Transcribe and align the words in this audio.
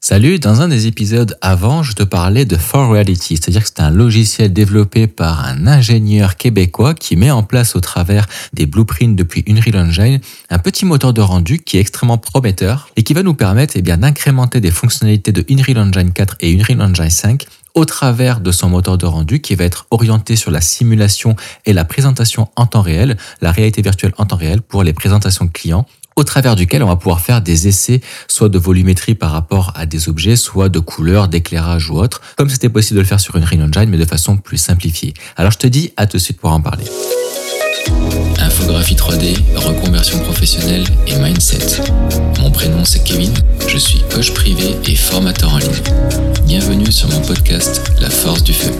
Salut, 0.00 0.38
dans 0.38 0.60
un 0.60 0.68
des 0.68 0.86
épisodes 0.86 1.36
avant, 1.40 1.82
je 1.82 1.92
te 1.92 2.04
parlais 2.04 2.44
de 2.44 2.56
For 2.56 2.88
Reality, 2.88 3.36
c'est-à-dire 3.36 3.62
que 3.62 3.68
c'est 3.68 3.82
un 3.82 3.90
logiciel 3.90 4.52
développé 4.52 5.08
par 5.08 5.44
un 5.44 5.66
ingénieur 5.66 6.36
québécois 6.36 6.94
qui 6.94 7.16
met 7.16 7.32
en 7.32 7.42
place 7.42 7.74
au 7.74 7.80
travers 7.80 8.26
des 8.52 8.64
blueprints 8.64 9.16
depuis 9.16 9.44
Unreal 9.48 9.76
Engine 9.76 10.20
un 10.50 10.58
petit 10.60 10.86
moteur 10.86 11.12
de 11.12 11.20
rendu 11.20 11.58
qui 11.58 11.76
est 11.76 11.80
extrêmement 11.80 12.16
prometteur 12.16 12.88
et 12.96 13.02
qui 13.02 13.12
va 13.12 13.24
nous 13.24 13.34
permettre 13.34 13.74
eh 13.76 13.82
d'incrémenter 13.82 14.60
des 14.60 14.70
fonctionnalités 14.70 15.32
de 15.32 15.44
Unreal 15.50 15.78
Engine 15.78 16.12
4 16.12 16.36
et 16.40 16.54
Unreal 16.54 16.80
Engine 16.80 17.10
5 17.10 17.44
au 17.74 17.84
travers 17.84 18.40
de 18.40 18.50
son 18.50 18.68
moteur 18.68 18.98
de 18.98 19.06
rendu 19.06 19.40
qui 19.40 19.54
va 19.54 19.64
être 19.64 19.86
orienté 19.90 20.36
sur 20.36 20.50
la 20.50 20.60
simulation 20.60 21.36
et 21.66 21.72
la 21.72 21.84
présentation 21.84 22.48
en 22.56 22.66
temps 22.66 22.82
réel, 22.82 23.16
la 23.40 23.52
réalité 23.52 23.82
virtuelle 23.82 24.14
en 24.18 24.26
temps 24.26 24.36
réel 24.36 24.62
pour 24.62 24.82
les 24.82 24.92
présentations 24.92 25.48
clients 25.48 25.86
au 26.18 26.24
travers 26.24 26.56
duquel 26.56 26.82
on 26.82 26.88
va 26.88 26.96
pouvoir 26.96 27.20
faire 27.20 27.40
des 27.40 27.68
essais, 27.68 28.00
soit 28.26 28.48
de 28.48 28.58
volumétrie 28.58 29.14
par 29.14 29.30
rapport 29.30 29.72
à 29.76 29.86
des 29.86 30.08
objets, 30.08 30.34
soit 30.34 30.68
de 30.68 30.80
couleurs, 30.80 31.28
d'éclairage 31.28 31.90
ou 31.90 31.98
autre, 31.98 32.20
comme 32.36 32.48
c'était 32.48 32.68
possible 32.68 32.96
de 32.96 33.02
le 33.02 33.06
faire 33.06 33.20
sur 33.20 33.36
une 33.36 33.44
Unreal 33.44 33.62
Engine, 33.62 33.88
mais 33.88 33.98
de 33.98 34.04
façon 34.04 34.36
plus 34.36 34.58
simplifiée. 34.58 35.14
Alors 35.36 35.52
je 35.52 35.58
te 35.58 35.68
dis 35.68 35.92
à 35.96 36.06
tout 36.06 36.16
de 36.16 36.22
suite 36.22 36.40
pour 36.40 36.50
en 36.50 36.60
parler. 36.60 36.84
Infographie 38.40 38.96
3D, 38.96 39.36
reconversion 39.54 40.18
professionnelle 40.20 40.84
et 41.06 41.14
mindset. 41.16 41.82
Mon 42.40 42.50
prénom 42.50 42.84
c'est 42.84 43.04
Kevin, 43.04 43.32
je 43.68 43.78
suis 43.78 44.02
coach 44.12 44.34
privé 44.34 44.76
et 44.86 44.96
formateur 44.96 45.54
en 45.54 45.58
ligne. 45.58 45.70
Bienvenue 46.46 46.90
sur 46.90 47.08
mon 47.10 47.20
podcast 47.20 47.92
La 48.00 48.10
force 48.10 48.42
du 48.42 48.52
feu. 48.52 48.72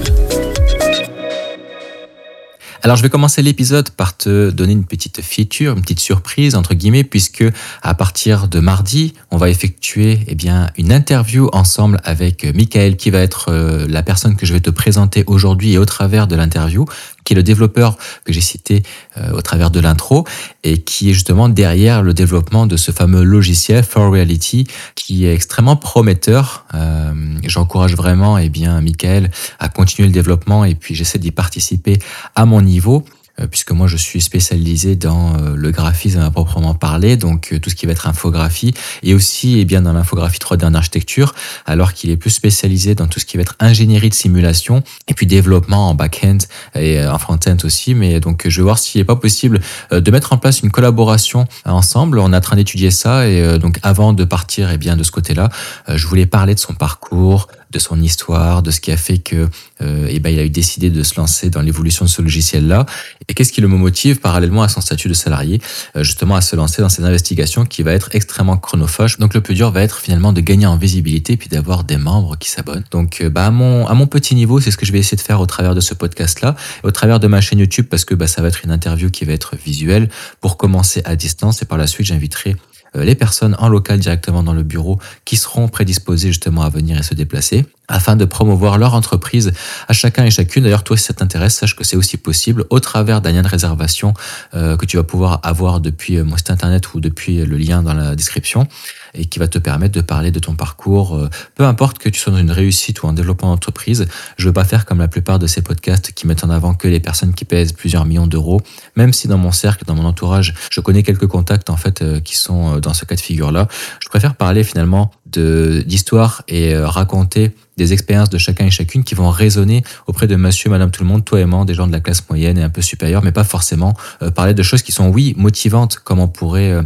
Alors 2.83 2.97
je 2.97 3.03
vais 3.03 3.09
commencer 3.09 3.43
l'épisode 3.43 3.91
par 3.91 4.17
te 4.17 4.51
donner 4.51 4.73
une 4.73 4.85
petite 4.85 5.21
feature, 5.21 5.75
une 5.75 5.83
petite 5.83 5.99
surprise 5.99 6.55
entre 6.55 6.75
guillemets, 6.75 7.03
puisque 7.03 7.45
à 7.83 7.95
partir 7.95 8.47
de 8.47 8.61
mardi, 8.61 9.15
on 9.31 9.37
va 9.37 9.51
effectuer 9.51 10.21
eh 10.29 10.35
bien 10.37 10.71
une 10.79 10.93
interview 10.93 11.49
ensemble 11.53 12.01
avec 12.05 12.45
Michael, 12.55 12.97
qui 12.97 13.11
va 13.11 13.19
être 13.19 13.51
euh, 13.51 13.87
la 13.89 14.03
personne 14.03 14.37
que 14.37 14.47
je 14.47 14.53
vais 14.53 14.61
te 14.61 14.71
présenter 14.71 15.25
aujourd'hui 15.27 15.73
et 15.73 15.79
au 15.79 15.85
travers 15.85 16.29
de 16.29 16.37
l'interview, 16.37 16.87
qui 17.29 17.35
est 17.35 17.37
le 17.37 17.43
développeur 17.43 17.99
que 18.25 18.33
j'ai 18.33 18.41
cité 18.41 18.83
euh, 19.19 19.33
au 19.33 19.43
travers 19.43 19.71
de 19.71 19.81
l'intro 19.81 20.25
et 20.65 20.79
qui 20.79 21.11
est 21.11 21.13
justement 21.13 21.51
derrière 21.51 22.03
le 22.03 22.15
développement 22.15 22.67
de 22.67 22.79
ce 22.79 22.91
fameux 22.91 23.23
logiciel 23.23 23.85
For 23.85 24.11
Reality 24.11 24.67
qui 24.95 25.27
est 25.27 25.35
extrêmement 25.35 25.77
prometteur. 25.77 26.65
Euh, 26.73 27.13
J'encourage 27.45 27.95
vraiment 27.97 28.39
eh 28.39 28.49
bien 28.49 28.81
Michael 28.81 29.31
à 29.59 29.69
continuer 29.69 30.09
le 30.09 30.15
développement 30.15 30.65
et 30.65 30.75
puis 30.75 30.95
j'essaie 30.95 31.19
d'y 31.19 31.31
participer 31.31 31.99
à 32.35 32.47
mon 32.47 32.63
niveau. 32.63 33.05
Euh, 33.41 33.47
puisque 33.47 33.71
moi 33.71 33.87
je 33.87 33.97
suis 33.97 34.21
spécialisé 34.21 34.97
dans 34.97 35.35
euh, 35.35 35.55
le 35.55 35.71
graphisme 35.71 36.21
à 36.21 36.31
proprement 36.31 36.75
parler, 36.75 37.17
donc 37.17 37.51
euh, 37.53 37.59
tout 37.59 37.71
ce 37.71 37.75
qui 37.75 37.87
va 37.87 37.93
être 37.93 38.07
infographie, 38.07 38.75
et 39.03 39.15
aussi 39.15 39.59
eh 39.59 39.65
bien 39.65 39.83
dans 39.83 39.93
l'infographie 39.93 40.39
3D 40.39 40.65
en 40.65 40.75
architecture, 40.75 41.35
alors 41.67 41.93
qu'il 41.93 42.11
est 42.11 42.17
plus 42.17 42.31
spécialisé 42.31 42.95
dans 42.95 43.07
tout 43.07 43.21
ce 43.21 43.25
qui 43.25 43.37
va 43.37 43.43
être 43.43 43.57
ingénierie 43.61 44.09
de 44.09 44.15
simulation, 44.15 44.83
et 45.09 45.15
puis 45.15 45.27
développement 45.27 45.91
en 45.91 45.95
back-end 45.95 46.39
et 46.75 47.05
en 47.07 47.19
front-end 47.19 47.57
aussi. 47.65 47.95
Mais 47.95 48.21
donc 48.21 48.47
je 48.49 48.61
vais 48.61 48.65
voir 48.65 48.79
s'il 48.79 49.01
n'est 49.01 49.05
pas 49.05 49.17
possible 49.17 49.61
de 49.91 50.11
mettre 50.11 50.33
en 50.33 50.39
place 50.39 50.61
une 50.61 50.71
collaboration 50.71 51.47
ensemble. 51.65 52.19
On 52.19 52.33
est 52.33 52.37
en 52.37 52.41
train 52.41 52.57
d'étudier 52.57 52.91
ça, 52.91 53.27
et 53.29 53.59
donc 53.59 53.79
avant 53.83 54.13
de 54.13 54.25
partir 54.25 54.71
eh 54.73 54.79
bien 54.79 54.97
de 54.97 55.03
ce 55.03 55.11
côté-là, 55.11 55.49
je 55.89 56.07
voulais 56.07 56.27
parler 56.27 56.55
de 56.55 56.61
son 56.61 56.75
parcours, 56.75 57.49
de 57.71 57.79
son 57.79 58.01
histoire, 58.01 58.63
de 58.63 58.71
ce 58.71 58.81
qui 58.81 58.91
a 58.93 58.97
fait 58.97 59.19
que 59.19 59.49
euh, 59.83 60.09
eh 60.11 60.19
ben, 60.19 60.31
il 60.31 60.39
a 60.39 60.45
eu 60.45 60.51
décidé 60.51 60.91
de 60.91 61.03
se 61.03 61.17
lancer 61.17 61.51
dans 61.51 61.61
l'évolution 61.61 62.05
de 62.05 62.11
ce 62.11 62.23
logiciel-là. 62.23 62.87
Et 63.29 63.35
qu'est-ce 63.35 63.53
qui 63.53 63.61
le 63.61 63.69
motive 63.69 64.21
parallèlement 64.21 64.63
à 64.63 64.69
son 64.69 64.81
statut 64.81 65.09
de 65.09 65.15
salarié, 65.15 65.61
euh, 65.97 66.03
justement 66.03 66.37
à 66.37 66.41
se 66.41 66.57
lancer 66.57 66.83
dans 66.83 66.89
ces 66.89 67.05
investigations 67.05 67.65
qui 67.65 67.83
va 67.83 67.93
être 67.93 68.11
extrêmement 68.15 68.57
chronophage. 68.57 69.19
Donc 69.19 69.35
le 69.35 69.41
plus 69.41 69.55
dur 69.55 69.71
va 69.71 69.83
être 69.83 69.99
finalement 69.99 70.33
de 70.33 70.41
gagner 70.41 70.67
en 70.67 70.77
visibilité 70.77 71.37
puis 71.37 71.49
d'avoir 71.49 71.85
des 71.85 71.97
membres 71.97 72.37
qui 72.37 72.51
s'abonnent. 72.51 72.85
Donc 72.91 73.21
euh, 73.21 73.31
bah, 73.31 73.47
à, 73.47 73.51
mon, 73.51 73.87
à 73.87 73.95
mon 73.95 74.07
petit 74.07 74.35
niveau, 74.35 74.61
c'est 74.61 74.71
ce 74.71 74.77
que 74.77 74.87
je 74.87 74.93
vais 74.93 74.99
essayer 74.99 75.17
de 75.17 75.23
faire 75.23 75.41
au 75.41 75.47
travers 75.47 75.75
de 75.75 75.81
ce 75.81 75.95
podcast-là, 75.95 76.57
au 76.83 76.91
travers 76.91 77.21
de 77.21 77.27
ma 77.27 77.41
chaîne 77.41 77.59
YouTube 77.59 77.87
parce 77.91 78.05
que 78.05 78.15
bah, 78.15 78.27
ça 78.27 78.43
va 78.43 78.49
être 78.49 78.65
une 78.65 78.71
interview 78.71 79.11
qui 79.11 79.25
va 79.25 79.33
être 79.33 79.57
visuelle 79.57 80.09
pour 80.41 80.57
commencer 80.57 81.03
à 81.05 81.17
distance 81.17 81.63
et 81.63 81.65
par 81.65 81.79
la 81.79 81.87
suite 81.87 82.07
j'inviterai 82.07 82.57
les 82.95 83.15
personnes 83.15 83.57
en 83.59 83.69
local 83.69 83.99
directement 83.99 84.43
dans 84.43 84.53
le 84.53 84.63
bureau 84.63 84.99
qui 85.25 85.37
seront 85.37 85.69
prédisposées 85.69 86.29
justement 86.29 86.63
à 86.63 86.69
venir 86.69 86.99
et 86.99 87.03
se 87.03 87.15
déplacer 87.15 87.67
afin 87.89 88.17
de 88.17 88.25
promouvoir 88.25 88.79
leur 88.79 88.95
entreprise 88.95 89.53
à 89.89 89.93
chacun 89.93 90.25
et 90.25 90.31
chacune. 90.31 90.63
D'ailleurs, 90.63 90.85
toi, 90.85 90.97
si 90.97 91.05
ça 91.05 91.15
t'intéresse, 91.15 91.55
sache 91.55 91.75
que 91.75 91.85
c'est 91.85 91.97
aussi 91.97 92.19
possible 92.19 92.67
au 92.71 92.81
travers 92.81 93.21
d'un 93.21 93.33
lien 93.33 93.43
de 93.43 93.49
réservation 93.49 94.13
euh, 94.55 94.77
que 94.77 94.85
tu 94.85 94.99
vas 94.99 95.05
pouvoir 95.05 95.41
avoir 95.43 95.81
depuis 95.81 96.17
euh, 96.17 96.25
mon 96.25 96.37
site 96.37 96.51
internet 96.51 96.95
ou 96.95 97.01
depuis 97.01 97.45
le 97.45 97.57
lien 97.57 97.83
dans 97.83 97.95
la 97.95 98.15
description 98.15 98.69
et 99.19 99.27
qui 99.27 99.39
va 99.39 99.49
te 99.49 99.59
permettre 99.59 99.95
de 99.95 100.01
parler 100.01 100.31
de 100.31 100.39
ton 100.39 100.55
parcours. 100.55 101.17
Euh, 101.17 101.29
peu 101.57 101.65
importe 101.65 101.99
que 101.99 102.09
tu 102.09 102.19
sois 102.19 102.33
dans 102.33 102.39
une 102.39 102.53
réussite 102.53 103.03
ou 103.03 103.07
en 103.07 103.13
développement 103.13 103.51
d'entreprise, 103.51 104.07
je 104.37 104.45
ne 104.45 104.49
veux 104.49 104.53
pas 104.53 104.65
faire 104.65 104.87
comme 104.87 104.99
la 104.99 105.09
plupart 105.09 105.39
de 105.39 105.47
ces 105.47 105.61
podcasts 105.61 106.13
qui 106.13 106.27
mettent 106.27 106.45
en 106.45 106.51
avant 106.51 106.75
que 106.75 106.89
les 106.89 107.01
personnes 107.01 107.35
qui 107.35 107.45
pèsent 107.45 107.73
plusieurs 107.73 108.05
millions 108.05 108.27
d'euros, 108.27 108.61
même 108.97 109.13
si 109.13 109.29
dans 109.29 109.39
mon 109.39 109.53
cercle, 109.53 109.85
dans 109.85 109.97
mon 109.97 110.05
entourage, 110.05 110.55
je 110.71 110.81
connais 110.81 111.03
quelques 111.03 111.27
contacts 111.27 111.69
en 111.69 111.77
fait 111.77 112.01
euh, 112.01 112.21
qui 112.21 112.37
sont 112.37 112.77
euh, 112.77 112.81
dans 112.81 112.95
ce 112.95 113.05
cas 113.05 113.17
de 113.17 113.21
figure-là. 113.21 113.67
Je 114.01 114.09
préfère 114.09 114.37
parler 114.37 114.65
finalement 114.65 115.11
d'histoire 115.27 116.43
et 116.49 116.75
raconter 116.75 117.53
des 117.77 117.93
expériences 117.93 118.31
de 118.31 118.39
chacun 118.39 118.65
et 118.65 118.71
chacune 118.71 119.05
qui 119.05 119.15
vont 119.15 119.29
résonner 119.29 119.85
auprès 120.07 120.27
de 120.27 120.37
monsieur, 120.37 120.71
madame, 120.71 120.91
tout 120.91 121.03
le 121.03 121.09
monde, 121.09 121.23
toi 121.23 121.39
et 121.39 121.45
moi, 121.45 121.67
des 121.67 121.75
gens 121.75 121.87
de 121.87 121.93
la 121.93 122.01
classe 122.01 122.27
moyenne 122.31 122.57
et 122.57 122.63
un 122.63 122.71
peu 122.71 122.81
supérieure, 122.81 123.23
mais 123.23 123.31
pas 123.31 123.45
forcément 123.45 123.95
parler 124.35 124.55
de 124.55 124.63
choses 124.63 124.81
qui 124.81 124.91
sont, 124.91 125.09
oui, 125.09 125.35
motivantes, 125.37 125.99
comme 125.99 126.19
on 126.19 126.29
pourrait 126.29 126.83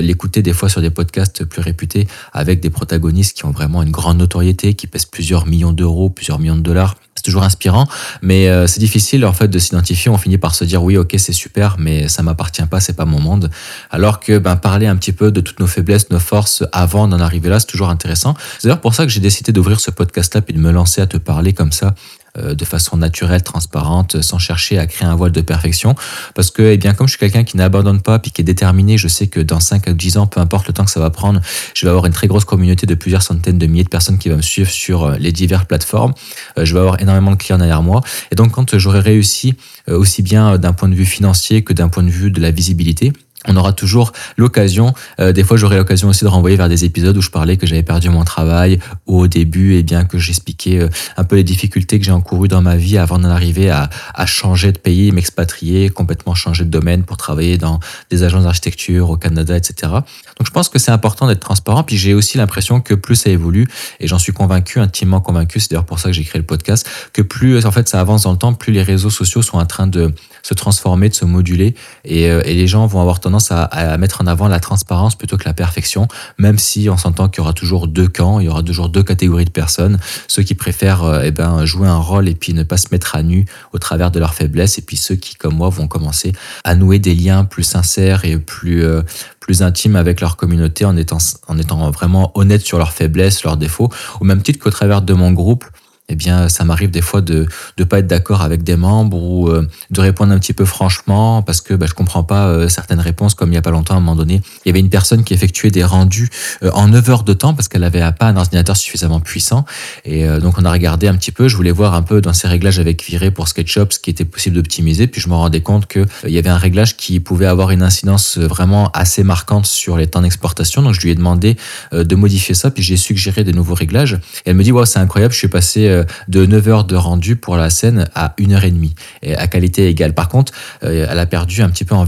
l'écouter 0.00 0.42
des 0.42 0.52
fois 0.52 0.68
sur 0.68 0.80
des 0.80 0.90
podcasts 0.90 1.44
plus 1.44 1.60
réputés 1.60 2.06
avec 2.32 2.60
des 2.60 2.70
protagonistes 2.70 3.36
qui 3.36 3.44
ont 3.44 3.50
vraiment 3.50 3.82
une 3.82 3.90
grande 3.90 4.18
notoriété, 4.18 4.74
qui 4.74 4.86
pèsent 4.86 5.06
plusieurs 5.06 5.46
millions 5.46 5.72
d'euros, 5.72 6.10
plusieurs 6.10 6.38
millions 6.38 6.56
de 6.56 6.62
dollars. 6.62 6.96
C'est 7.14 7.30
toujours 7.30 7.44
inspirant, 7.44 7.86
mais 8.20 8.48
euh, 8.48 8.66
c'est 8.66 8.80
difficile 8.80 9.24
en 9.24 9.32
fait 9.32 9.46
de 9.46 9.58
s'identifier. 9.58 10.10
On 10.10 10.18
finit 10.18 10.38
par 10.38 10.54
se 10.54 10.64
dire 10.64 10.82
oui, 10.82 10.96
ok, 10.96 11.14
c'est 11.18 11.32
super, 11.32 11.76
mais 11.78 12.08
ça 12.08 12.22
m'appartient 12.22 12.64
pas, 12.64 12.80
c'est 12.80 12.94
pas 12.94 13.04
mon 13.04 13.20
monde. 13.20 13.50
Alors 13.90 14.18
que 14.18 14.38
ben, 14.38 14.56
parler 14.56 14.86
un 14.86 14.96
petit 14.96 15.12
peu 15.12 15.30
de 15.30 15.40
toutes 15.40 15.60
nos 15.60 15.66
faiblesses, 15.66 16.10
nos 16.10 16.18
forces 16.18 16.64
avant 16.72 17.06
d'en 17.06 17.20
arriver 17.20 17.48
là, 17.48 17.60
c'est 17.60 17.66
toujours 17.66 17.90
intéressant. 17.90 18.34
C'est 18.58 18.66
d'ailleurs 18.66 18.80
pour 18.80 18.94
ça 18.94 19.04
que 19.04 19.12
j'ai 19.12 19.20
décidé 19.20 19.52
d'ouvrir 19.52 19.78
ce 19.78 19.90
podcast-là 19.90 20.40
et 20.48 20.52
de 20.52 20.58
me 20.58 20.72
lancer 20.72 21.00
à 21.00 21.06
te 21.06 21.16
parler 21.16 21.52
comme 21.52 21.70
ça 21.70 21.88
euh, 21.88 22.21
de 22.38 22.64
façon 22.64 22.96
naturelle, 22.96 23.42
transparente, 23.42 24.22
sans 24.22 24.38
chercher 24.38 24.78
à 24.78 24.86
créer 24.86 25.06
un 25.06 25.14
voile 25.14 25.32
de 25.32 25.40
perfection. 25.40 25.94
Parce 26.34 26.50
que, 26.50 26.62
eh 26.62 26.76
bien, 26.76 26.94
comme 26.94 27.06
je 27.06 27.12
suis 27.12 27.18
quelqu'un 27.18 27.44
qui 27.44 27.56
n'abandonne 27.56 28.00
pas, 28.00 28.18
puis 28.18 28.30
qui 28.30 28.40
est 28.40 28.44
déterminé, 28.44 28.96
je 28.96 29.08
sais 29.08 29.26
que 29.26 29.40
dans 29.40 29.60
5 29.60 29.88
à 29.88 29.92
10 29.92 30.16
ans, 30.16 30.26
peu 30.26 30.40
importe 30.40 30.66
le 30.66 30.72
temps 30.72 30.84
que 30.84 30.90
ça 30.90 31.00
va 31.00 31.10
prendre, 31.10 31.40
je 31.74 31.84
vais 31.84 31.90
avoir 31.90 32.06
une 32.06 32.12
très 32.12 32.28
grosse 32.28 32.44
communauté 32.44 32.86
de 32.86 32.94
plusieurs 32.94 33.22
centaines 33.22 33.58
de 33.58 33.66
milliers 33.66 33.84
de 33.84 33.88
personnes 33.88 34.18
qui 34.18 34.28
vont 34.28 34.36
me 34.36 34.42
suivre 34.42 34.70
sur 34.70 35.04
euh, 35.04 35.16
les 35.18 35.32
diverses 35.32 35.66
plateformes. 35.66 36.14
Euh, 36.58 36.64
je 36.64 36.74
vais 36.74 36.80
avoir 36.80 37.00
énormément 37.00 37.32
de 37.32 37.36
clients 37.36 37.58
derrière 37.58 37.82
moi. 37.82 38.00
Et 38.30 38.34
donc, 38.34 38.52
quand 38.52 38.78
j'aurai 38.78 39.00
réussi, 39.00 39.54
aussi 39.88 40.22
bien 40.22 40.58
d'un 40.58 40.72
point 40.72 40.88
de 40.88 40.94
vue 40.94 41.04
financier 41.04 41.62
que 41.62 41.72
d'un 41.72 41.88
point 41.88 42.02
de 42.02 42.10
vue 42.10 42.30
de 42.30 42.40
la 42.40 42.50
visibilité, 42.50 43.12
on 43.48 43.56
aura 43.56 43.72
toujours 43.72 44.12
l'occasion, 44.36 44.94
euh, 45.18 45.32
des 45.32 45.42
fois 45.42 45.56
j'aurai 45.56 45.76
l'occasion 45.76 46.08
aussi 46.08 46.24
de 46.24 46.28
renvoyer 46.28 46.56
vers 46.56 46.68
des 46.68 46.84
épisodes 46.84 47.16
où 47.16 47.20
je 47.20 47.30
parlais 47.30 47.56
que 47.56 47.66
j'avais 47.66 47.82
perdu 47.82 48.08
mon 48.08 48.24
travail 48.24 48.78
au 49.06 49.26
début 49.26 49.74
et 49.74 49.82
bien 49.82 50.04
que 50.04 50.18
j'expliquais 50.18 50.80
euh, 50.80 50.88
un 51.16 51.24
peu 51.24 51.36
les 51.36 51.44
difficultés 51.44 51.98
que 51.98 52.04
j'ai 52.04 52.12
encourues 52.12 52.48
dans 52.48 52.62
ma 52.62 52.76
vie 52.76 52.98
avant 52.98 53.18
d'en 53.18 53.30
arriver 53.30 53.70
à, 53.70 53.90
à, 54.14 54.26
changer 54.26 54.70
de 54.70 54.78
pays, 54.78 55.10
m'expatrier, 55.10 55.88
complètement 55.88 56.34
changer 56.34 56.64
de 56.64 56.70
domaine 56.70 57.02
pour 57.02 57.16
travailler 57.16 57.58
dans 57.58 57.80
des 58.10 58.22
agences 58.22 58.44
d'architecture 58.44 59.10
au 59.10 59.16
Canada, 59.16 59.56
etc. 59.56 59.92
Donc 59.92 60.46
je 60.46 60.50
pense 60.52 60.68
que 60.68 60.78
c'est 60.78 60.92
important 60.92 61.26
d'être 61.26 61.40
transparent. 61.40 61.82
Puis 61.82 61.96
j'ai 61.96 62.14
aussi 62.14 62.38
l'impression 62.38 62.80
que 62.80 62.94
plus 62.94 63.16
ça 63.16 63.30
évolue, 63.30 63.66
et 63.98 64.06
j'en 64.06 64.18
suis 64.18 64.32
convaincu, 64.32 64.78
intimement 64.78 65.20
convaincu, 65.20 65.58
c'est 65.58 65.70
d'ailleurs 65.70 65.84
pour 65.84 65.98
ça 65.98 66.10
que 66.10 66.14
j'ai 66.14 66.24
créé 66.24 66.40
le 66.40 66.46
podcast, 66.46 66.88
que 67.12 67.22
plus 67.22 67.66
en 67.66 67.72
fait 67.72 67.88
ça 67.88 68.00
avance 68.00 68.22
dans 68.22 68.32
le 68.32 68.38
temps, 68.38 68.54
plus 68.54 68.72
les 68.72 68.82
réseaux 68.82 69.10
sociaux 69.10 69.42
sont 69.42 69.58
en 69.58 69.66
train 69.66 69.88
de 69.88 70.14
se 70.42 70.54
transformer, 70.54 71.08
de 71.08 71.14
se 71.14 71.24
moduler, 71.24 71.74
et, 72.04 72.30
euh, 72.30 72.42
et 72.44 72.54
les 72.54 72.66
gens 72.66 72.86
vont 72.86 73.00
avoir 73.00 73.20
tendance 73.20 73.31
à, 73.50 73.96
mettre 73.98 74.20
en 74.20 74.26
avant 74.26 74.48
la 74.48 74.60
transparence 74.60 75.14
plutôt 75.14 75.36
que 75.36 75.44
la 75.44 75.54
perfection, 75.54 76.08
même 76.38 76.58
si 76.58 76.88
on 76.90 76.96
s'entend 76.96 77.28
qu'il 77.28 77.38
y 77.38 77.40
aura 77.40 77.52
toujours 77.52 77.88
deux 77.88 78.08
camps, 78.08 78.40
il 78.40 78.46
y 78.46 78.48
aura 78.48 78.62
toujours 78.62 78.88
deux 78.88 79.02
catégories 79.02 79.44
de 79.44 79.50
personnes, 79.50 79.98
ceux 80.28 80.42
qui 80.42 80.54
préfèrent 80.54 81.04
euh, 81.04 81.22
eh 81.24 81.30
ben, 81.30 81.64
jouer 81.64 81.88
un 81.88 81.98
rôle 81.98 82.28
et 82.28 82.34
puis 82.34 82.54
ne 82.54 82.62
pas 82.62 82.76
se 82.76 82.88
mettre 82.92 83.14
à 83.14 83.22
nu 83.22 83.46
au 83.72 83.78
travers 83.78 84.10
de 84.10 84.18
leurs 84.18 84.34
faiblesses, 84.34 84.78
et 84.78 84.82
puis 84.82 84.96
ceux 84.96 85.16
qui, 85.16 85.34
comme 85.34 85.54
moi, 85.54 85.68
vont 85.68 85.88
commencer 85.88 86.32
à 86.64 86.74
nouer 86.74 86.98
des 86.98 87.14
liens 87.14 87.44
plus 87.44 87.62
sincères 87.62 88.24
et 88.24 88.38
plus, 88.38 88.84
euh, 88.84 89.02
plus 89.40 89.62
intimes 89.62 89.96
avec 89.96 90.20
leur 90.20 90.36
communauté 90.36 90.84
en 90.84 90.96
étant, 90.96 91.18
en 91.48 91.58
étant 91.58 91.90
vraiment 91.90 92.32
honnêtes 92.34 92.64
sur 92.64 92.78
leurs 92.78 92.92
faiblesses, 92.92 93.44
leurs 93.44 93.56
défauts, 93.56 93.90
au 94.20 94.24
même 94.24 94.42
titre 94.42 94.58
qu'au 94.58 94.70
travers 94.70 95.02
de 95.02 95.14
mon 95.14 95.32
groupe, 95.32 95.64
eh 96.08 96.16
bien, 96.16 96.48
ça 96.48 96.64
m'arrive 96.64 96.90
des 96.90 97.00
fois 97.00 97.20
de 97.20 97.46
ne 97.78 97.84
pas 97.84 98.00
être 98.00 98.08
d'accord 98.08 98.42
avec 98.42 98.64
des 98.64 98.76
membres 98.76 99.16
ou 99.16 99.48
euh, 99.48 99.66
de 99.90 100.00
répondre 100.00 100.32
un 100.32 100.38
petit 100.38 100.52
peu 100.52 100.64
franchement 100.64 101.42
parce 101.42 101.60
que 101.60 101.74
bah, 101.74 101.86
je 101.88 101.94
comprends 101.94 102.24
pas 102.24 102.48
euh, 102.48 102.68
certaines 102.68 103.00
réponses. 103.00 103.34
Comme 103.34 103.52
il 103.52 103.54
y 103.54 103.58
a 103.58 103.62
pas 103.62 103.70
longtemps, 103.70 103.94
à 103.94 103.96
un 103.98 104.00
moment 104.00 104.16
donné, 104.16 104.42
il 104.64 104.68
y 104.68 104.70
avait 104.70 104.80
une 104.80 104.90
personne 104.90 105.22
qui 105.22 105.32
effectuait 105.32 105.70
des 105.70 105.84
rendus 105.84 106.28
euh, 106.64 106.70
en 106.72 106.88
9 106.88 107.08
heures 107.08 107.22
de 107.22 107.32
temps 107.32 107.54
parce 107.54 107.68
qu'elle 107.68 107.84
avait 107.84 108.02
pas 108.18 108.26
un 108.26 108.36
ordinateur 108.36 108.76
suffisamment 108.76 109.20
puissant. 109.20 109.64
Et 110.04 110.26
donc, 110.40 110.58
on 110.58 110.64
a 110.64 110.72
regardé 110.72 111.06
un 111.06 111.14
petit 111.14 111.30
peu. 111.30 111.48
Je 111.48 111.56
voulais 111.56 111.70
voir 111.70 111.94
un 111.94 112.02
peu 112.02 112.20
dans 112.20 112.32
ces 112.32 112.48
réglages 112.48 112.80
avec 112.80 113.02
Viré 113.04 113.30
pour 113.30 113.48
SketchUp 113.48 113.92
ce 113.92 113.98
qui 113.98 114.10
était 114.10 114.24
possible 114.24 114.56
d'optimiser. 114.56 115.06
Puis 115.06 115.20
je 115.20 115.28
me 115.28 115.34
rendais 115.34 115.60
compte 115.60 115.86
qu'il 115.86 116.06
y 116.26 116.38
avait 116.38 116.50
un 116.50 116.58
réglage 116.58 116.96
qui 116.96 117.20
pouvait 117.20 117.46
avoir 117.46 117.70
une 117.70 117.82
incidence 117.82 118.38
vraiment 118.38 118.90
assez 118.92 119.22
marquante 119.22 119.66
sur 119.66 119.96
les 119.96 120.08
temps 120.08 120.22
d'exportation. 120.22 120.82
Donc, 120.82 120.94
je 120.94 121.00
lui 121.00 121.10
ai 121.10 121.14
demandé 121.14 121.56
de 121.92 122.14
modifier 122.16 122.54
ça. 122.54 122.70
Puis 122.70 122.82
j'ai 122.82 122.96
suggéré 122.96 123.44
de 123.44 123.52
nouveaux 123.52 123.74
réglages. 123.74 124.14
Et 124.44 124.50
elle 124.50 124.56
me 124.56 124.64
dit, 124.64 124.72
wow, 124.72 124.84
c'est 124.84 124.98
incroyable. 124.98 125.32
Je 125.32 125.38
suis 125.38 125.48
passé 125.48 125.88
de 126.28 126.46
9 126.46 126.68
heures 126.68 126.84
de 126.84 126.96
rendu 126.96 127.36
pour 127.36 127.56
la 127.56 127.70
scène 127.70 128.08
à 128.14 128.34
1 128.40 128.52
heure 128.52 128.64
et 128.64 128.70
demie, 128.70 128.94
à 129.36 129.46
qualité 129.46 129.88
égale. 129.88 130.14
Par 130.14 130.28
contre, 130.28 130.52
euh, 130.84 131.06
elle 131.08 131.18
a 131.18 131.26
perdu 131.26 131.62
un 131.62 131.68
petit 131.68 131.84
peu 131.84 131.94
en, 131.94 132.06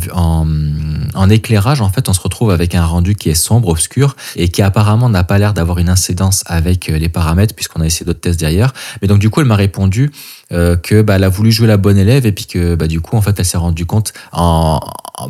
en, 1.14 1.30
éclairage. 1.30 1.80
En 1.80 1.88
fait, 1.88 2.08
on 2.08 2.12
se 2.12 2.20
retrouve 2.20 2.50
avec 2.50 2.74
un 2.74 2.84
rendu 2.84 3.14
qui 3.14 3.30
est 3.30 3.34
sombre, 3.34 3.68
obscur, 3.68 4.16
et 4.36 4.48
qui 4.48 4.62
apparemment 4.62 5.08
n'a 5.08 5.24
pas 5.24 5.38
l'air 5.38 5.54
d'avoir 5.54 5.78
une 5.78 5.88
incidence 5.88 6.42
avec 6.46 6.88
euh, 6.88 6.98
les 6.98 7.08
paramètres, 7.08 7.54
puisqu'on 7.54 7.80
a 7.80 7.86
essayé 7.86 8.06
d'autres 8.06 8.20
tests 8.20 8.40
derrière. 8.40 8.72
Mais 9.00 9.08
donc, 9.08 9.18
du 9.18 9.30
coup, 9.30 9.40
elle 9.40 9.46
m'a 9.46 9.56
répondu 9.56 10.10
euh, 10.52 10.76
que 10.76 11.00
bah, 11.00 11.16
elle 11.16 11.24
a 11.24 11.28
voulu 11.30 11.50
jouer 11.50 11.66
la 11.66 11.78
bonne 11.78 11.96
élève 11.96 12.26
et 12.26 12.32
puis 12.32 12.44
que 12.44 12.74
bah, 12.74 12.86
du 12.86 13.00
coup 13.00 13.16
en 13.16 13.22
fait 13.22 13.34
elle 13.38 13.44
s'est 13.46 13.56
rendue 13.56 13.86
compte 13.86 14.12
en, 14.32 14.78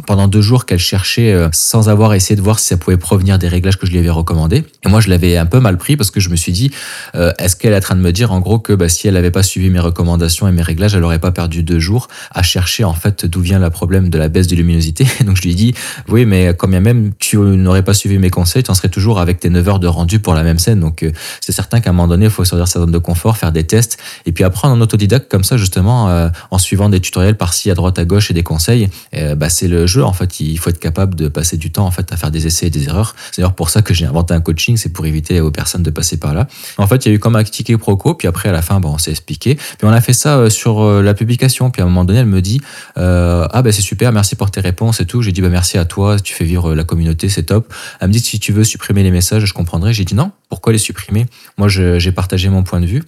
pendant 0.06 0.26
deux 0.26 0.40
jours 0.40 0.66
qu'elle 0.66 0.80
cherchait 0.80 1.32
euh, 1.32 1.48
sans 1.52 1.88
avoir 1.88 2.14
essayé 2.14 2.34
de 2.34 2.42
voir 2.42 2.58
si 2.58 2.66
ça 2.66 2.76
pouvait 2.76 2.96
provenir 2.96 3.38
des 3.38 3.46
réglages 3.46 3.78
que 3.78 3.86
je 3.86 3.92
lui 3.92 3.98
avais 3.98 4.10
recommandés. 4.10 4.64
Et 4.84 4.88
moi 4.88 5.00
je 5.00 5.08
l'avais 5.08 5.36
un 5.36 5.46
peu 5.46 5.60
mal 5.60 5.78
pris 5.78 5.96
parce 5.96 6.10
que 6.10 6.18
je 6.18 6.30
me 6.30 6.36
suis 6.36 6.50
dit 6.50 6.72
euh, 7.14 7.32
est-ce 7.38 7.54
qu'elle 7.54 7.72
est 7.72 7.76
en 7.76 7.80
train 7.80 7.94
de 7.94 8.00
me 8.00 8.10
dire 8.10 8.32
en 8.32 8.40
gros 8.40 8.58
que 8.58 8.72
bah, 8.72 8.88
si 8.88 9.06
elle 9.06 9.14
n'avait 9.14 9.30
pas 9.30 9.44
suivi 9.44 9.70
mes 9.70 9.78
recommandations 9.78 10.48
et 10.48 10.52
mes 10.52 10.62
réglages 10.62 10.96
elle 10.96 11.04
aurait 11.04 11.20
pas 11.20 11.30
perdu 11.30 11.62
deux 11.62 11.78
jours 11.78 12.08
à 12.32 12.42
chercher 12.42 12.82
en 12.82 12.94
fait 12.94 13.24
d'où 13.24 13.40
vient 13.40 13.60
le 13.60 13.70
problème 13.70 14.08
de 14.10 14.18
la 14.18 14.28
baisse 14.28 14.48
de 14.48 14.56
luminosité? 14.56 15.06
Donc 15.24 15.36
je 15.36 15.42
lui 15.42 15.52
ai 15.52 15.54
dit 15.54 15.74
oui 16.08 16.26
mais 16.26 16.54
quand 16.58 16.68
bien 16.68 16.80
même 16.80 17.12
tu 17.20 17.36
n'aurais 17.36 17.84
pas 17.84 17.94
suivi 17.94 18.18
mes 18.18 18.30
conseils 18.30 18.64
tu 18.64 18.70
en 18.72 18.74
serais 18.74 18.88
toujours 18.88 19.20
avec 19.20 19.38
tes 19.38 19.50
9 19.50 19.68
heures 19.68 19.80
de 19.80 19.86
rendu 19.86 20.18
pour 20.18 20.34
la 20.34 20.42
même 20.42 20.58
scène. 20.58 20.80
Donc 20.80 21.06
c'est 21.40 21.52
certain 21.52 21.78
qu'à 21.80 21.90
un 21.90 21.92
moment 21.92 22.08
donné 22.08 22.24
il 22.24 22.30
faut 22.30 22.44
sortir 22.44 22.66
sa 22.66 22.80
zone 22.80 22.90
de 22.90 22.98
confort 22.98 23.36
faire 23.36 23.52
des 23.52 23.64
tests 23.64 23.98
et 24.26 24.32
puis 24.32 24.42
apprendre 24.42 24.74
en 24.74 24.80
autodidacte 24.80 25.03
comme 25.28 25.44
ça 25.44 25.56
justement 25.56 26.08
euh, 26.08 26.28
en 26.50 26.58
suivant 26.58 26.88
des 26.88 27.00
tutoriels 27.00 27.36
par-ci 27.36 27.70
à 27.70 27.74
droite 27.74 27.98
à 27.98 28.04
gauche 28.04 28.30
et 28.30 28.34
des 28.34 28.42
conseils 28.42 28.88
euh, 29.14 29.34
bah, 29.34 29.48
c'est 29.48 29.68
le 29.68 29.86
jeu 29.86 30.04
en 30.04 30.12
fait. 30.12 30.40
Il 30.40 30.58
faut 30.58 30.70
être 30.70 30.78
capable 30.78 31.14
de 31.14 31.28
passer 31.28 31.56
du 31.56 31.70
temps 31.70 31.86
en 31.86 31.90
fait 31.90 32.12
à 32.12 32.16
faire 32.16 32.30
des 32.30 32.46
essais 32.46 32.66
et 32.66 32.70
des 32.70 32.84
erreurs. 32.84 33.14
C'est 33.30 33.42
d'ailleurs 33.42 33.54
pour 33.54 33.70
ça 33.70 33.82
que 33.82 33.94
j'ai 33.94 34.06
inventé 34.06 34.34
un 34.34 34.40
coaching 34.40 34.76
c'est 34.76 34.90
pour 34.90 35.06
éviter 35.06 35.40
aux 35.40 35.50
personnes 35.50 35.82
de 35.82 35.90
passer 35.90 36.16
par 36.16 36.34
là. 36.34 36.46
En 36.78 36.86
fait 36.86 37.06
il 37.06 37.08
y 37.08 37.12
a 37.12 37.14
eu 37.14 37.18
comme 37.18 37.36
un 37.36 37.44
ticket 37.44 37.76
proco 37.76 38.14
puis 38.14 38.28
après 38.28 38.48
à 38.48 38.52
la 38.52 38.62
fin 38.62 38.80
bon 38.80 38.94
on 38.94 38.98
s'est 38.98 39.10
expliqué. 39.10 39.54
Puis 39.54 39.84
on 39.84 39.92
a 39.92 40.00
fait 40.00 40.12
ça 40.12 40.38
euh, 40.38 40.50
sur 40.50 40.84
la 41.02 41.14
publication. 41.14 41.70
Puis 41.70 41.82
à 41.82 41.84
un 41.84 41.88
moment 41.88 42.04
donné 42.04 42.20
elle 42.20 42.26
me 42.26 42.40
dit 42.40 42.60
ah 42.96 43.62
ben 43.62 43.72
c'est 43.72 43.82
super 43.82 44.12
merci 44.12 44.36
pour 44.36 44.50
tes 44.50 44.60
réponses 44.60 45.00
et 45.00 45.06
tout 45.06 45.22
j'ai 45.22 45.32
dit 45.32 45.40
bah 45.40 45.48
merci 45.48 45.78
à 45.78 45.84
toi 45.84 46.18
tu 46.18 46.34
fais 46.34 46.44
vivre 46.44 46.74
la 46.74 46.84
communauté 46.84 47.28
c'est 47.28 47.44
top 47.44 47.72
elle 48.00 48.08
me 48.08 48.12
dit 48.12 48.20
si 48.20 48.38
tu 48.38 48.52
veux 48.52 48.64
supprimer 48.64 49.02
les 49.02 49.10
messages 49.10 49.44
je 49.44 49.52
comprendrai 49.52 49.92
j'ai 49.92 50.04
dit 50.04 50.14
non 50.14 50.30
pourquoi 50.48 50.72
les 50.72 50.78
supprimer? 50.78 51.26
Moi 51.58 51.68
j'ai 51.68 52.12
partagé 52.12 52.48
mon 52.48 52.62
point 52.62 52.80
de 52.80 52.86
vue 52.86 53.02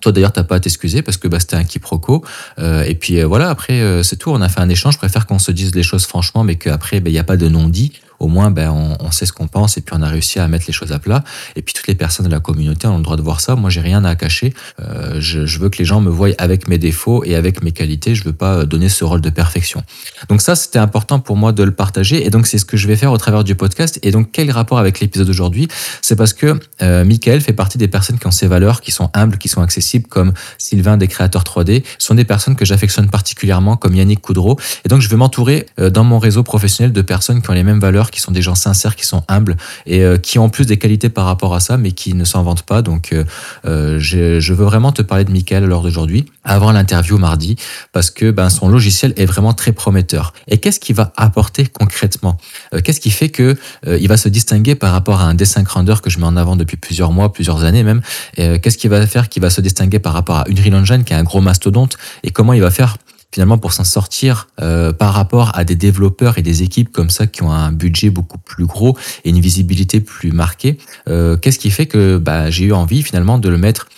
toi 0.00 0.12
d'ailleurs 0.12 0.32
t'as 0.32 0.44
pas 0.44 0.56
à 0.56 0.60
t'excuser 0.60 1.02
parce 1.02 1.16
que 1.16 1.28
bah, 1.28 1.40
c'était 1.40 1.56
un 1.56 1.64
quiproquo. 1.64 2.24
Euh, 2.58 2.82
et 2.82 2.94
puis 2.94 3.20
euh, 3.20 3.26
voilà, 3.26 3.50
après 3.50 3.80
euh, 3.80 4.02
c'est 4.02 4.16
tout. 4.16 4.30
On 4.30 4.40
a 4.40 4.48
fait 4.48 4.60
un 4.60 4.68
échange. 4.68 4.94
Je 4.94 4.98
préfère 4.98 5.26
qu'on 5.26 5.38
se 5.38 5.52
dise 5.52 5.74
les 5.74 5.82
choses 5.82 6.06
franchement, 6.06 6.44
mais 6.44 6.56
qu'après 6.56 7.00
bah, 7.00 7.10
il 7.10 7.12
n'y 7.12 7.18
a 7.18 7.24
pas 7.24 7.36
de 7.36 7.48
non-dit 7.48 7.92
au 8.20 8.28
moins 8.28 8.50
ben, 8.50 8.70
on, 8.70 9.10
sait 9.10 9.26
ce 9.26 9.32
qu'on 9.32 9.48
pense 9.48 9.76
et 9.76 9.80
puis 9.80 9.96
on 9.98 10.02
a 10.02 10.08
réussi 10.08 10.38
à 10.38 10.46
mettre 10.46 10.66
les 10.68 10.72
choses 10.72 10.92
à 10.92 10.98
plat. 10.98 11.24
Et 11.56 11.62
puis 11.62 11.74
toutes 11.74 11.88
les 11.88 11.94
personnes 11.94 12.26
de 12.26 12.30
la 12.30 12.38
communauté 12.38 12.86
ont 12.86 12.98
le 12.98 13.02
droit 13.02 13.16
de 13.16 13.22
voir 13.22 13.40
ça. 13.40 13.56
Moi, 13.56 13.70
j'ai 13.70 13.80
rien 13.80 14.04
à 14.04 14.14
cacher. 14.14 14.54
Euh, 14.80 15.16
je, 15.18 15.58
veux 15.58 15.70
que 15.70 15.78
les 15.78 15.84
gens 15.84 16.00
me 16.00 16.10
voient 16.10 16.28
avec 16.38 16.68
mes 16.68 16.78
défauts 16.78 17.24
et 17.24 17.34
avec 17.34 17.62
mes 17.64 17.72
qualités. 17.72 18.14
Je 18.14 18.22
veux 18.22 18.32
pas 18.32 18.66
donner 18.66 18.88
ce 18.88 19.04
rôle 19.04 19.20
de 19.20 19.30
perfection. 19.30 19.82
Donc 20.28 20.42
ça, 20.42 20.54
c'était 20.54 20.78
important 20.78 21.18
pour 21.18 21.36
moi 21.36 21.52
de 21.52 21.62
le 21.62 21.72
partager. 21.72 22.24
Et 22.24 22.30
donc 22.30 22.46
c'est 22.46 22.58
ce 22.58 22.64
que 22.64 22.76
je 22.76 22.86
vais 22.86 22.96
faire 22.96 23.10
au 23.10 23.18
travers 23.18 23.42
du 23.42 23.54
podcast. 23.54 23.98
Et 24.02 24.10
donc 24.10 24.28
quel 24.32 24.50
rapport 24.50 24.78
avec 24.78 25.00
l'épisode 25.00 25.26
d'aujourd'hui? 25.26 25.68
C'est 26.02 26.16
parce 26.16 26.34
que 26.34 26.60
euh, 26.82 27.04
Michael 27.04 27.40
fait 27.40 27.52
partie 27.54 27.78
des 27.78 27.88
personnes 27.88 28.18
qui 28.18 28.26
ont 28.26 28.30
ces 28.30 28.46
valeurs, 28.46 28.82
qui 28.82 28.92
sont 28.92 29.10
humbles, 29.14 29.38
qui 29.38 29.48
sont 29.48 29.62
accessibles, 29.62 30.06
comme 30.08 30.34
Sylvain 30.58 30.98
des 30.98 31.08
créateurs 31.08 31.42
3D. 31.42 31.82
Ce 31.98 32.06
sont 32.06 32.14
des 32.14 32.24
personnes 32.24 32.54
que 32.54 32.64
j'affectionne 32.64 33.08
particulièrement, 33.08 33.76
comme 33.76 33.94
Yannick 33.94 34.20
Coudreau. 34.20 34.58
Et 34.84 34.88
donc 34.88 35.00
je 35.00 35.08
veux 35.08 35.16
m'entourer 35.16 35.66
euh, 35.78 35.88
dans 35.88 36.04
mon 36.04 36.18
réseau 36.18 36.42
professionnel 36.42 36.92
de 36.92 37.02
personnes 37.02 37.40
qui 37.40 37.50
ont 37.50 37.54
les 37.54 37.64
mêmes 37.64 37.80
valeurs 37.80 38.09
qui 38.10 38.20
sont 38.20 38.32
des 38.32 38.42
gens 38.42 38.54
sincères, 38.54 38.96
qui 38.96 39.06
sont 39.06 39.22
humbles 39.28 39.56
et 39.86 40.02
euh, 40.02 40.18
qui 40.18 40.38
ont 40.38 40.48
plus 40.48 40.66
des 40.66 40.78
qualités 40.78 41.08
par 41.08 41.24
rapport 41.24 41.54
à 41.54 41.60
ça, 41.60 41.76
mais 41.76 41.92
qui 41.92 42.14
ne 42.14 42.24
s'en 42.24 42.42
vantent 42.42 42.62
pas. 42.62 42.82
Donc, 42.82 43.12
euh, 43.12 43.24
euh, 43.66 43.98
je, 43.98 44.52
veux 44.52 44.64
vraiment 44.64 44.92
te 44.92 45.02
parler 45.02 45.24
de 45.24 45.30
Michael 45.30 45.64
lors 45.64 45.82
d'aujourd'hui, 45.82 46.26
avant 46.44 46.72
l'interview 46.72 47.18
mardi, 47.18 47.56
parce 47.92 48.10
que 48.10 48.30
ben, 48.30 48.50
son 48.50 48.68
logiciel 48.68 49.12
est 49.16 49.26
vraiment 49.26 49.54
très 49.54 49.72
prometteur. 49.72 50.32
Et 50.48 50.58
qu'est-ce 50.58 50.80
qu'il 50.80 50.96
va 50.96 51.12
apporter 51.16 51.66
concrètement? 51.66 52.36
Qu'est-ce 52.84 53.00
qui 53.00 53.10
fait 53.10 53.28
que 53.28 53.56
il 53.86 54.08
va 54.08 54.16
se 54.16 54.28
distinguer 54.28 54.74
par 54.74 54.92
rapport 54.92 55.20
à 55.20 55.24
un 55.24 55.34
dessin 55.34 55.62
grandeur 55.62 56.02
que 56.02 56.10
je 56.10 56.18
mets 56.18 56.26
en 56.26 56.36
avant 56.36 56.56
depuis 56.56 56.76
plusieurs 56.76 57.12
mois, 57.12 57.32
plusieurs 57.32 57.64
années 57.64 57.84
même? 57.84 58.00
Qu'est-ce 58.36 58.78
qu'il 58.78 58.90
va 58.90 59.06
faire 59.06 59.28
qui 59.28 59.40
va 59.40 59.50
se 59.50 59.60
distinguer 59.60 59.98
par 59.98 60.12
rapport 60.12 60.36
à 60.36 60.44
Unreal 60.48 60.74
Engine, 60.74 61.04
qui 61.04 61.12
est 61.12 61.16
un 61.16 61.22
gros 61.22 61.40
mastodonte? 61.40 61.96
Et 62.22 62.30
comment 62.30 62.52
il 62.52 62.60
va 62.60 62.70
faire 62.70 62.96
finalement 63.32 63.58
pour 63.58 63.72
s'en 63.72 63.84
sortir 63.84 64.48
euh, 64.60 64.92
par 64.92 65.14
rapport 65.14 65.56
à 65.56 65.64
des 65.64 65.76
développeurs 65.76 66.38
et 66.38 66.42
des 66.42 66.62
équipes 66.62 66.90
comme 66.90 67.10
ça 67.10 67.26
qui 67.26 67.42
ont 67.42 67.52
un 67.52 67.72
budget 67.72 68.10
beaucoup 68.10 68.38
plus 68.38 68.66
gros 68.66 68.96
et 69.24 69.30
une 69.30 69.40
visibilité 69.40 70.00
plus 70.00 70.32
marquée, 70.32 70.78
euh, 71.08 71.36
qu'est-ce 71.36 71.58
qui 71.58 71.70
fait 71.70 71.86
que 71.86 72.18
bah, 72.18 72.50
j'ai 72.50 72.64
eu 72.64 72.72
envie 72.72 73.02
finalement 73.02 73.38
de 73.38 73.48
le 73.48 73.58
mettre 73.58 73.88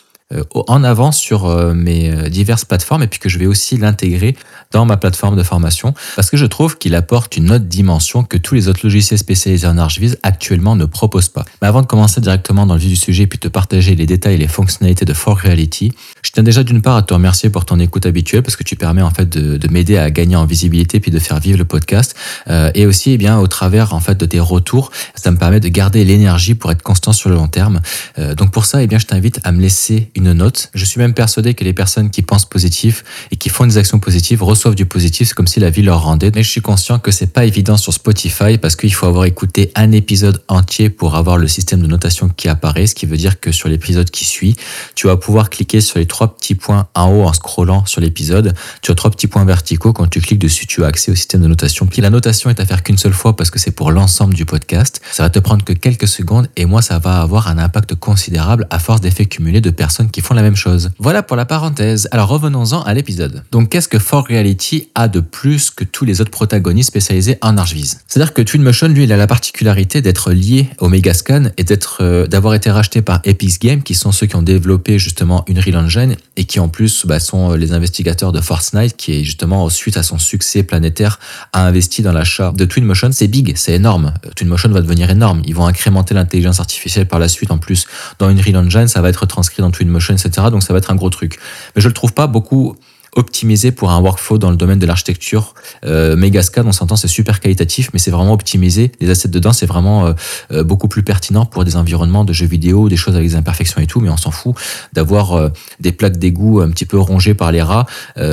en 0.55 0.85
avant 0.85 1.13
sur 1.13 1.47
euh, 1.47 1.75
mes 1.75 2.11
euh, 2.11 2.29
diverses 2.29 2.65
plateformes 2.65 3.03
et 3.03 3.07
puis 3.07 3.19
que 3.19 3.29
je 3.29 3.39
vais 3.39 3.47
aussi 3.47 3.77
l'intégrer 3.77 4.37
dans 4.71 4.85
ma 4.85 4.97
plateforme 4.97 5.37
de 5.37 5.43
formation 5.43 5.95
parce 6.17 6.31
que 6.31 6.37
je 6.37 6.47
trouve 6.47 6.79
qu'il 6.79 6.95
apporte 6.95 7.37
une 7.37 7.51
autre 7.51 7.65
dimension 7.65 8.25
que 8.25 8.37
tous 8.37 8.55
les 8.55 8.69
autres 8.69 8.81
logiciels 8.83 9.19
spécialisés 9.19 9.67
en 9.67 9.79
ArchViz 9.79 10.19
actuellement 10.23 10.77
ne 10.77 10.85
proposent 10.85 11.29
pas. 11.29 11.45
Mais 11.61 11.69
avant 11.69 11.83
de 11.83 11.87
commencer 11.87 12.21
directement 12.21 12.67
dans 12.67 12.75
le 12.75 12.81
vif 12.81 12.91
du 12.91 12.97
sujet 12.97 13.25
et 13.25 13.27
puis 13.27 13.39
te 13.39 13.49
partager 13.49 13.95
les 13.95 14.07
détails 14.07 14.35
et 14.35 14.39
les 14.39 14.49
fonctionnalités 14.49 15.05
de 15.05 15.13
For 15.13 15.37
Reality, 15.39 15.93
je 16.23 16.31
tiens 16.31 16.43
déjà 16.43 16.63
d'une 16.63 16.83
part 16.83 16.97
à 16.97 17.03
te 17.03 17.13
remercier 17.13 17.51
pour 17.51 17.65
ton 17.65 17.79
écoute 17.79 18.07
habituelle 18.07 18.43
parce 18.43 18.57
que 18.57 18.65
tu 18.65 18.77
permets 18.77 19.03
en 19.03 19.11
fait 19.11 19.29
de, 19.29 19.57
de 19.57 19.69
m'aider 19.69 19.99
à 19.99 20.11
gagner 20.11 20.37
en 20.37 20.47
visibilité 20.47 21.01
puis 21.01 21.11
de 21.11 21.19
faire 21.19 21.41
vivre 21.41 21.59
le 21.59 21.65
podcast 21.65 22.17
euh, 22.49 22.71
et 22.75 22.87
aussi 22.87 23.13
eh 23.13 23.19
bien 23.19 23.39
au 23.39 23.47
travers 23.47 23.95
en 23.95 24.01
fait 24.01 24.17
de 24.17 24.27
tes 24.27 24.41
retours, 24.41 24.91
ça 25.15 25.31
me 25.31 25.37
permet 25.37 25.61
de 25.61 25.69
garder 25.69 26.05
l'énergie 26.05 26.55
pour 26.55 26.71
être 26.71 26.83
constant 26.83 27.13
sur 27.13 27.29
le 27.29 27.37
long 27.37 27.49
terme. 27.49 27.81
Euh, 28.19 28.35
donc 28.35 28.53
pour 28.53 28.65
ça 28.65 28.83
eh 28.83 28.87
bien 28.87 28.99
je 28.99 29.07
t'invite 29.07 29.41
à 29.45 29.53
me 29.53 29.61
laisser 29.61 30.11
une 30.23 30.33
note. 30.33 30.71
Je 30.75 30.85
suis 30.85 31.01
même 31.01 31.15
persuadé 31.15 31.55
que 31.55 31.65
les 31.65 31.73
personnes 31.73 32.11
qui 32.11 32.23
pensent 32.23 32.45
positif 32.45 33.05
et 33.31 33.37
qui 33.37 33.49
font 33.49 33.67
des 33.67 33.77
actions 33.77 33.99
positives 33.99 34.43
reçoivent 34.43 34.75
du 34.75 34.87
positif. 34.87 35.29
C'est 35.29 35.35
comme 35.35 35.47
si 35.47 35.61
la 35.61 35.71
vie 35.71 35.83
leur 35.83 36.03
rendait. 36.03 36.31
Mais 36.35 36.43
je 36.43 36.51
suis 36.51 36.61
conscient 36.61 36.99
que 36.99 37.11
c'est 37.11 37.33
pas 37.33 37.45
évident 37.45 37.77
sur 37.77 37.93
Spotify 37.93 38.59
parce 38.59 38.77
qu'il 38.77 38.95
faut 38.95 39.07
avoir 39.07 39.25
écouté 39.25 39.73
un 39.75 39.93
épisode 39.93 40.43
entier 40.49 40.91
pour 40.91 41.17
avoir 41.17 41.39
le 41.39 41.49
système 41.49 41.83
de 41.83 41.87
notation 41.87 42.29
qui 42.29 42.49
apparaît. 42.49 42.87
Ce 42.87 42.95
qui 42.95 43.07
veut 43.07 43.17
dire 43.17 43.41
que 43.41 43.51
sur 43.51 43.69
l'épisode 43.69 44.11
qui 44.11 44.25
suit, 44.25 44.57
tu 44.95 45.09
vas 45.09 45.17
pouvoir 45.17 45.51
cliquer 45.51 45.81
sur 45.81 45.99
les 45.99 46.07
trois 46.07 46.37
petits 46.37 46.55
points 46.55 46.87
en 46.95 47.11
haut 47.11 47.25
en 47.25 47.33
scrollant 47.33 47.85
sur 47.87 48.01
l'épisode. 48.01 48.55
Tu 48.83 48.93
as 48.93 48.95
trois 48.95 49.11
petits 49.11 49.27
points 49.27 49.45
verticaux. 49.45 49.93
Quand 49.93 50.07
tu 50.07 50.21
cliques 50.21 50.39
dessus, 50.39 50.67
tu 50.67 50.85
as 50.85 50.87
accès 50.87 51.11
au 51.11 51.15
système 51.17 51.43
de 51.43 51.49
notation. 51.49 51.87
Puis 51.87 52.01
la 52.01 52.11
notation 52.11 52.51
est 52.51 52.61
à 52.61 52.67
faire 52.67 52.83
qu'une 52.83 52.99
seule 52.99 53.13
fois 53.13 53.35
parce 53.37 53.51
que 53.51 53.59
c'est 53.59 53.73
pour 53.73 53.91
l'ensemble 53.91 54.35
du 54.35 54.45
podcast. 54.45 55.01
Ça 55.11 55.25
va 55.25 55.31
te 55.31 55.41
prendre 55.41 55.65
que 55.65 55.73
quelques 55.73 56.09
secondes 56.09 56.49
et 56.57 56.65
moi, 56.65 56.83
ça 56.83 56.99
va 56.99 57.21
avoir 57.21 57.49
un 57.49 57.59
impact 57.59 57.95
considérable 57.97 58.67
à 58.71 58.79
force 58.79 59.01
d'effets 59.01 59.27
cumulés 59.27 59.61
de 59.61 59.71
personnes 59.71 60.11
qui 60.13 60.21
font 60.21 60.35
la 60.35 60.43
même 60.43 60.57
chose. 60.57 60.91
Voilà 60.99 61.23
pour 61.23 61.37
la 61.37 61.45
parenthèse. 61.45 62.09
Alors 62.13 62.29
revenons-en 62.29 62.83
à 62.83 62.95
l'épisode. 62.95 63.43
Donc 63.51 63.71
qu'est-ce 63.71 63.89
que 63.89 63.99
For 63.99 64.25
Reality 64.27 64.89
a 64.95 65.09
de 65.09 65.21
plus 65.21 65.71
que 65.71 65.85
tous 65.85 66.05
les 66.05 66.21
autres 66.21 66.31
protagonistes 66.31 66.89
spécialisés 66.89 67.39
en 67.41 67.59
ArchViz 67.59 68.01
C'est-à-dire 68.07 68.33
que 68.33 68.43
Twinmotion, 68.43 68.89
lui, 68.89 69.05
il 69.05 69.13
a 69.13 69.17
la 69.17 69.27
particularité 69.27 70.03
d'être 70.03 70.33
lié 70.33 70.69
au 70.79 70.89
Megascan 70.89 71.45
et 71.57 71.65
d'être, 71.65 71.99
euh, 72.01 72.27
d'avoir 72.27 72.55
été 72.55 72.71
racheté 72.71 73.03
par 73.03 73.21
Epic 73.25 73.61
Games, 73.61 73.83
qui 73.83 73.95
sont 73.95 74.13
ceux 74.13 74.27
qui 74.27 74.37
ont 74.37 74.43
développé 74.43 74.99
justement 74.99 75.45
Unreal 75.49 75.77
Engine 75.77 76.17
et 76.37 76.45
qui 76.45 76.61
en 76.61 76.69
plus 76.69 77.07
bah, 77.07 77.21
sont 77.21 77.53
euh, 77.53 77.57
les 77.57 77.73
investigateurs 77.73 78.33
de 78.33 78.41
Fortnite, 78.41 78.97
qui 78.97 79.13
est 79.21 79.25
justement 79.25 79.69
suite 79.69 79.97
à 79.97 80.03
son 80.03 80.19
succès 80.19 80.63
planétaire 80.63 81.19
a 81.53 81.67
investi 81.67 82.03
dans 82.03 82.13
l'achat 82.13 82.53
de 82.53 82.65
Twinmotion. 82.65 83.11
C'est 83.13 83.29
big, 83.29 83.55
c'est 83.57 83.75
énorme. 83.75 84.13
Euh, 84.27 84.31
Twinmotion 84.37 84.71
va 84.71 84.81
devenir 84.81 85.11
énorme. 85.11 85.43
Ils 85.47 85.55
vont 85.55 85.67
incrémenter 85.67 86.15
l'intelligence 86.15 86.61
artificielle 86.61 87.07
par 87.07 87.19
la 87.19 87.29
suite. 87.29 87.51
En 87.51 87.59
plus, 87.59 87.87
dans 88.19 88.29
Unreal 88.29 88.57
Engine, 88.57 88.89
ça 88.89 89.01
va 89.01 89.09
être 89.09 89.27
transcrit 89.27 89.63
dans 89.63 89.71
Twinmotion, 89.71 89.93
etc. 90.11 90.49
Donc 90.51 90.63
ça 90.63 90.73
va 90.73 90.79
être 90.79 90.91
un 90.91 90.97
gros 90.97 91.11
truc. 91.11 91.39
Mais 91.75 91.83
je 91.83 91.89
le 91.89 91.95
trouve 91.95 92.13
pas 92.13 92.27
beaucoup 92.27 92.77
optimisé 93.15 93.73
pour 93.73 93.91
un 93.91 94.01
workflow 94.01 94.39
dans 94.39 94.51
le 94.51 94.57
domaine 94.57 94.79
de 94.79 94.87
l'architecture. 94.87 95.55
Euh, 95.85 96.17
Megascan, 96.17 96.63
on 96.65 96.73
s'entend, 96.73 96.97
c'est 96.97 97.09
super 97.09 97.41
qualitatif, 97.41 97.91
mais 97.93 97.99
c'est 97.99 98.11
vraiment 98.11 98.33
optimisé. 98.33 98.93
Les 99.01 99.11
assets 99.11 99.29
dedans, 99.29 99.53
c'est 99.53 99.67
vraiment 99.67 100.07
euh, 100.07 100.13
euh, 100.51 100.65
beaucoup 100.65 100.89
plus 100.89 101.03
pertinent 101.03 101.45
pour 101.45 101.65
des 101.65 101.77
environnements 101.77 102.25
de 102.25 102.33
jeux 102.33 102.47
vidéo, 102.47 102.89
des 102.89 102.97
choses 102.97 103.15
avec 103.15 103.29
des 103.29 103.37
imperfections 103.37 103.83
et 103.83 103.87
tout, 103.87 104.01
mais 104.01 104.09
on 104.09 104.17
s'en 104.17 104.31
fout 104.31 104.55
d'avoir 104.95 105.33
euh, 105.33 105.51
des 105.81 105.93
plaques 105.93 106.17
d'égout 106.17 106.61
un 106.61 106.71
petit 106.71 106.87
peu 106.87 106.99
rongées 106.99 107.35
par 107.35 107.53
les 107.53 107.63
rats 107.63 107.87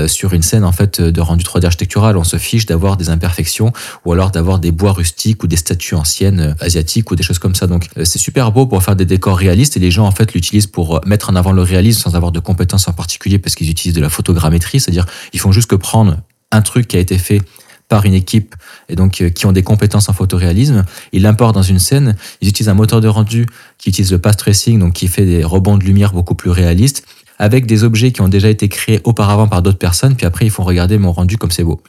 sur 0.08 0.34
une 0.34 0.42
scène 0.42 0.64
en 0.64 0.72
fait 0.72 1.02
de 1.02 1.22
rendu 1.22 1.44
3D 1.44 1.66
architectural. 1.66 2.18
On 2.18 2.24
se 2.24 2.38
fiche 2.38 2.66
d'avoir 2.66 2.98
des 2.98 3.10
imperfections 3.10 3.72
ou 4.06 4.14
alors 4.14 4.32
d'avoir 4.32 4.60
des 4.60 4.72
bois 4.72 4.94
rustiques 4.94 5.44
ou 5.44 5.48
des 5.48 5.56
statues 5.56 5.96
anciennes 5.96 6.56
asiatiques 6.60 7.10
ou 7.12 7.16
des 7.16 7.24
choses 7.24 7.40
comme 7.40 7.56
ça. 7.56 7.68
Donc 7.68 7.88
c'est 8.04 8.20
super 8.20 8.52
beau 8.52 8.66
pour 8.66 8.84
faire 8.84 8.96
des 8.96 9.06
décors 9.06 9.38
réalistes 9.38 9.78
et 9.78 9.80
les 9.80 9.92
gens 9.92 10.06
en 10.06 10.12
fait 10.12 10.34
l'utilisent 10.34 10.68
pour 10.68 11.02
mettre 11.06 11.30
en 11.30 11.36
avant 11.36 11.52
le 11.52 11.62
réalisme 11.62 12.02
sans 12.02 12.16
avoir 12.16 12.32
de 12.32 12.40
compétences 12.40 12.88
en 12.88 12.94
particulier 12.94 13.40
parce 13.40 13.56
qu'ils 13.56 13.70
utilisent 13.70 13.96
de 13.96 14.02
la 14.02 14.10
photogrammétrie, 14.10 14.69
c'est-à-dire 14.78 15.06
ils 15.34 15.40
font 15.40 15.52
juste 15.52 15.70
que 15.70 15.76
prendre 15.76 16.18
un 16.52 16.62
truc 16.62 16.88
qui 16.88 16.98
a 16.98 17.00
été 17.00 17.18
fait 17.18 17.42
par 17.88 18.06
une 18.06 18.14
équipe 18.14 18.56
et 18.88 18.96
donc 18.96 19.20
euh, 19.20 19.30
qui 19.30 19.46
ont 19.48 19.52
des 19.52 19.64
compétences 19.64 20.10
en 20.10 20.14
photoréalisme, 20.14 20.86
ils 21.12 21.24
l'importent 21.24 21.56
dans 21.56 21.64
une 21.64 21.80
scène, 21.80 22.16
ils 22.42 22.48
utilisent 22.48 22.70
un 22.70 22.76
moteur 22.76 23.02
de 23.02 23.08
rendu 23.08 23.48
qui 23.78 23.90
utilise 23.90 24.12
le 24.12 24.20
path 24.20 24.38
tracing, 24.38 24.80
donc 24.80 24.94
qui 24.94 25.08
fait 25.08 25.26
des 25.26 25.44
rebonds 25.44 25.78
de 25.78 25.84
lumière 25.84 26.14
beaucoup 26.14 26.36
plus 26.36 26.52
réalistes, 26.52 27.04
avec 27.40 27.66
des 27.66 27.84
objets 27.84 28.12
qui 28.12 28.22
ont 28.22 28.28
déjà 28.28 28.50
été 28.50 28.70
créés 28.70 29.02
auparavant 29.06 29.48
par 29.48 29.62
d'autres 29.64 29.80
personnes, 29.80 30.16
puis 30.16 30.26
après 30.26 30.46
ils 30.46 30.52
font 30.52 30.64
regarder 30.64 30.98
mon 30.98 31.12
rendu 31.12 31.38
comme 31.38 31.52
c'est 31.52 31.64
beau. 31.64 31.82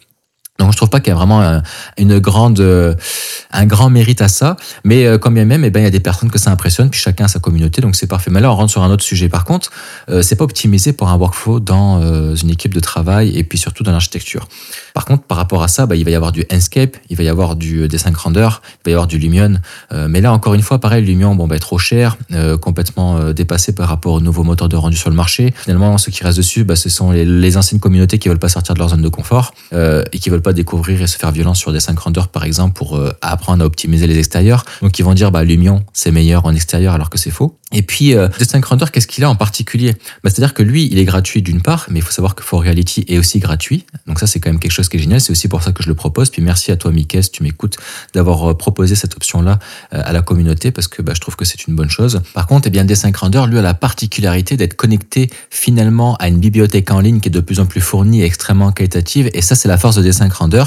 Donc 0.60 0.72
je 0.72 0.76
trouve 0.76 0.90
pas 0.90 1.00
qu'il 1.00 1.08
y 1.08 1.12
a 1.12 1.16
vraiment 1.16 1.40
un, 1.40 1.62
une 1.96 2.18
grande, 2.18 2.60
euh, 2.60 2.94
un 3.50 3.64
grand 3.64 3.90
mérite 3.90 4.20
à 4.20 4.28
ça, 4.28 4.56
mais 4.84 5.06
euh, 5.06 5.18
quand 5.18 5.30
bien 5.30 5.46
même, 5.46 5.64
eh 5.64 5.70
ben 5.70 5.80
il 5.80 5.84
y 5.84 5.86
a 5.86 5.90
des 5.90 6.00
personnes 6.00 6.30
que 6.30 6.38
ça 6.38 6.50
impressionne, 6.50 6.90
puis 6.90 7.00
chacun 7.00 7.24
a 7.24 7.28
sa 7.28 7.38
communauté, 7.38 7.80
donc 7.80 7.96
c'est 7.96 8.06
parfait. 8.06 8.30
Mais 8.30 8.40
là 8.40 8.52
on 8.52 8.54
rentre 8.54 8.70
sur 8.70 8.82
un 8.82 8.90
autre 8.90 9.02
sujet. 9.02 9.28
Par 9.30 9.44
contre, 9.44 9.70
euh, 10.10 10.22
c'est 10.22 10.36
pas 10.36 10.44
optimisé 10.44 10.92
pour 10.92 11.08
un 11.08 11.16
workflow 11.16 11.60
dans 11.60 12.00
euh, 12.02 12.34
une 12.34 12.50
équipe 12.50 12.74
de 12.74 12.80
travail 12.80 13.36
et 13.36 13.42
puis 13.42 13.58
surtout 13.58 13.82
dans 13.82 13.92
l'architecture. 13.92 14.48
Par 14.92 15.06
contre, 15.06 15.22
par 15.22 15.38
rapport 15.38 15.62
à 15.62 15.68
ça, 15.68 15.86
bah, 15.86 15.96
il 15.96 16.04
va 16.04 16.10
y 16.10 16.14
avoir 16.14 16.32
du 16.32 16.44
Enscape, 16.52 16.96
il 17.08 17.16
va 17.16 17.22
y 17.22 17.28
avoir 17.28 17.56
du 17.56 17.88
dessin 17.88 18.12
Render, 18.14 18.48
il 18.50 18.84
va 18.84 18.90
y 18.90 18.92
avoir 18.92 19.06
du 19.06 19.18
Lumion. 19.18 19.60
mais 20.08 20.20
là 20.20 20.32
encore 20.32 20.54
une 20.54 20.62
fois, 20.62 20.78
pareil, 20.78 21.04
Lumion, 21.04 21.34
bon 21.34 21.46
bah 21.46 21.58
trop 21.58 21.78
cher, 21.78 22.16
complètement 22.60 23.32
dépassé 23.32 23.72
par 23.72 23.88
rapport 23.88 24.14
aux 24.14 24.20
nouveaux 24.20 24.42
moteurs 24.42 24.68
de 24.68 24.76
rendu 24.76 24.96
sur 24.96 25.10
le 25.10 25.16
marché. 25.16 25.54
Finalement, 25.62 25.96
ce 25.96 26.10
qui 26.10 26.24
reste 26.24 26.36
dessus, 26.36 26.64
bah, 26.64 26.76
ce 26.76 26.88
sont 26.88 27.12
les, 27.12 27.24
les, 27.24 27.56
anciennes 27.56 27.80
communautés 27.80 28.18
qui 28.18 28.28
veulent 28.28 28.38
pas 28.38 28.48
sortir 28.48 28.74
de 28.74 28.80
leur 28.80 28.88
zone 28.88 29.02
de 29.02 29.08
confort 29.08 29.54
et 29.72 30.18
qui 30.18 30.28
veulent 30.28 30.42
pas 30.42 30.49
découvrir 30.52 31.00
et 31.02 31.06
se 31.06 31.16
faire 31.16 31.30
violence 31.32 31.58
sur 31.58 31.72
des 31.72 31.80
5 31.80 31.98
render 31.98 32.22
par 32.32 32.44
exemple 32.44 32.74
pour 32.74 32.96
euh, 32.96 33.12
apprendre 33.20 33.62
à 33.62 33.66
optimiser 33.66 34.06
les 34.06 34.18
extérieurs. 34.18 34.64
Donc 34.82 34.98
ils 34.98 35.04
vont 35.04 35.14
dire 35.14 35.30
bah 35.30 35.44
Lumion 35.44 35.84
c'est 35.92 36.10
meilleur 36.10 36.46
en 36.46 36.54
extérieur 36.54 36.94
alors 36.94 37.10
que 37.10 37.18
c'est 37.18 37.30
faux. 37.30 37.59
Et 37.72 37.82
puis 37.82 38.14
euh, 38.14 38.28
des 38.38 38.60
render 38.60 38.86
qu'est-ce 38.92 39.06
qu'il 39.06 39.22
a 39.24 39.30
en 39.30 39.36
particulier? 39.36 39.94
Bah, 40.24 40.30
C'est-à-dire 40.30 40.54
que 40.54 40.62
lui 40.62 40.88
il 40.90 40.98
est 40.98 41.04
gratuit 41.04 41.40
d'une 41.42 41.62
part, 41.62 41.86
mais 41.88 42.00
il 42.00 42.02
faut 42.02 42.10
savoir 42.10 42.34
que 42.34 42.42
For 42.42 42.60
Reality 42.60 43.04
est 43.08 43.18
aussi 43.18 43.38
gratuit. 43.38 43.86
Donc 44.06 44.18
ça 44.18 44.26
c'est 44.26 44.40
quand 44.40 44.50
même 44.50 44.58
quelque 44.58 44.72
chose 44.72 44.88
qui 44.88 44.96
est 44.96 45.00
génial. 45.00 45.20
C'est 45.20 45.30
aussi 45.30 45.48
pour 45.48 45.62
ça 45.62 45.72
que 45.72 45.82
je 45.82 45.88
le 45.88 45.94
propose. 45.94 46.30
Puis 46.30 46.42
merci 46.42 46.72
à 46.72 46.76
toi 46.76 46.90
Mickey 46.90 47.22
si 47.22 47.30
tu 47.30 47.42
m'écoutes 47.42 47.76
d'avoir 48.14 48.50
euh, 48.50 48.54
proposé 48.54 48.94
cette 48.94 49.14
option 49.14 49.42
là 49.42 49.58
euh, 49.94 50.02
à 50.04 50.12
la 50.12 50.22
communauté 50.22 50.72
parce 50.72 50.88
que 50.88 51.00
bah, 51.00 51.12
je 51.14 51.20
trouve 51.20 51.36
que 51.36 51.44
c'est 51.44 51.66
une 51.66 51.76
bonne 51.76 51.90
chose. 51.90 52.20
Par 52.34 52.46
contre 52.46 52.66
eh 52.66 52.70
bien 52.70 52.84
des 52.84 52.94
render 53.14 53.42
lui 53.48 53.58
a 53.58 53.62
la 53.62 53.74
particularité 53.74 54.56
d'être 54.56 54.74
connecté 54.74 55.30
finalement 55.50 56.16
à 56.16 56.28
une 56.28 56.38
bibliothèque 56.38 56.90
en 56.90 57.00
ligne 57.00 57.20
qui 57.20 57.28
est 57.28 57.32
de 57.32 57.40
plus 57.40 57.60
en 57.60 57.66
plus 57.66 57.80
fournie 57.80 58.22
et 58.22 58.24
extrêmement 58.24 58.72
qualitative. 58.72 59.30
Et 59.32 59.42
ça 59.42 59.54
c'est 59.54 59.68
la 59.68 59.78
force 59.78 59.96
de 59.96 60.02
Desync 60.02 60.32
Render 60.32 60.64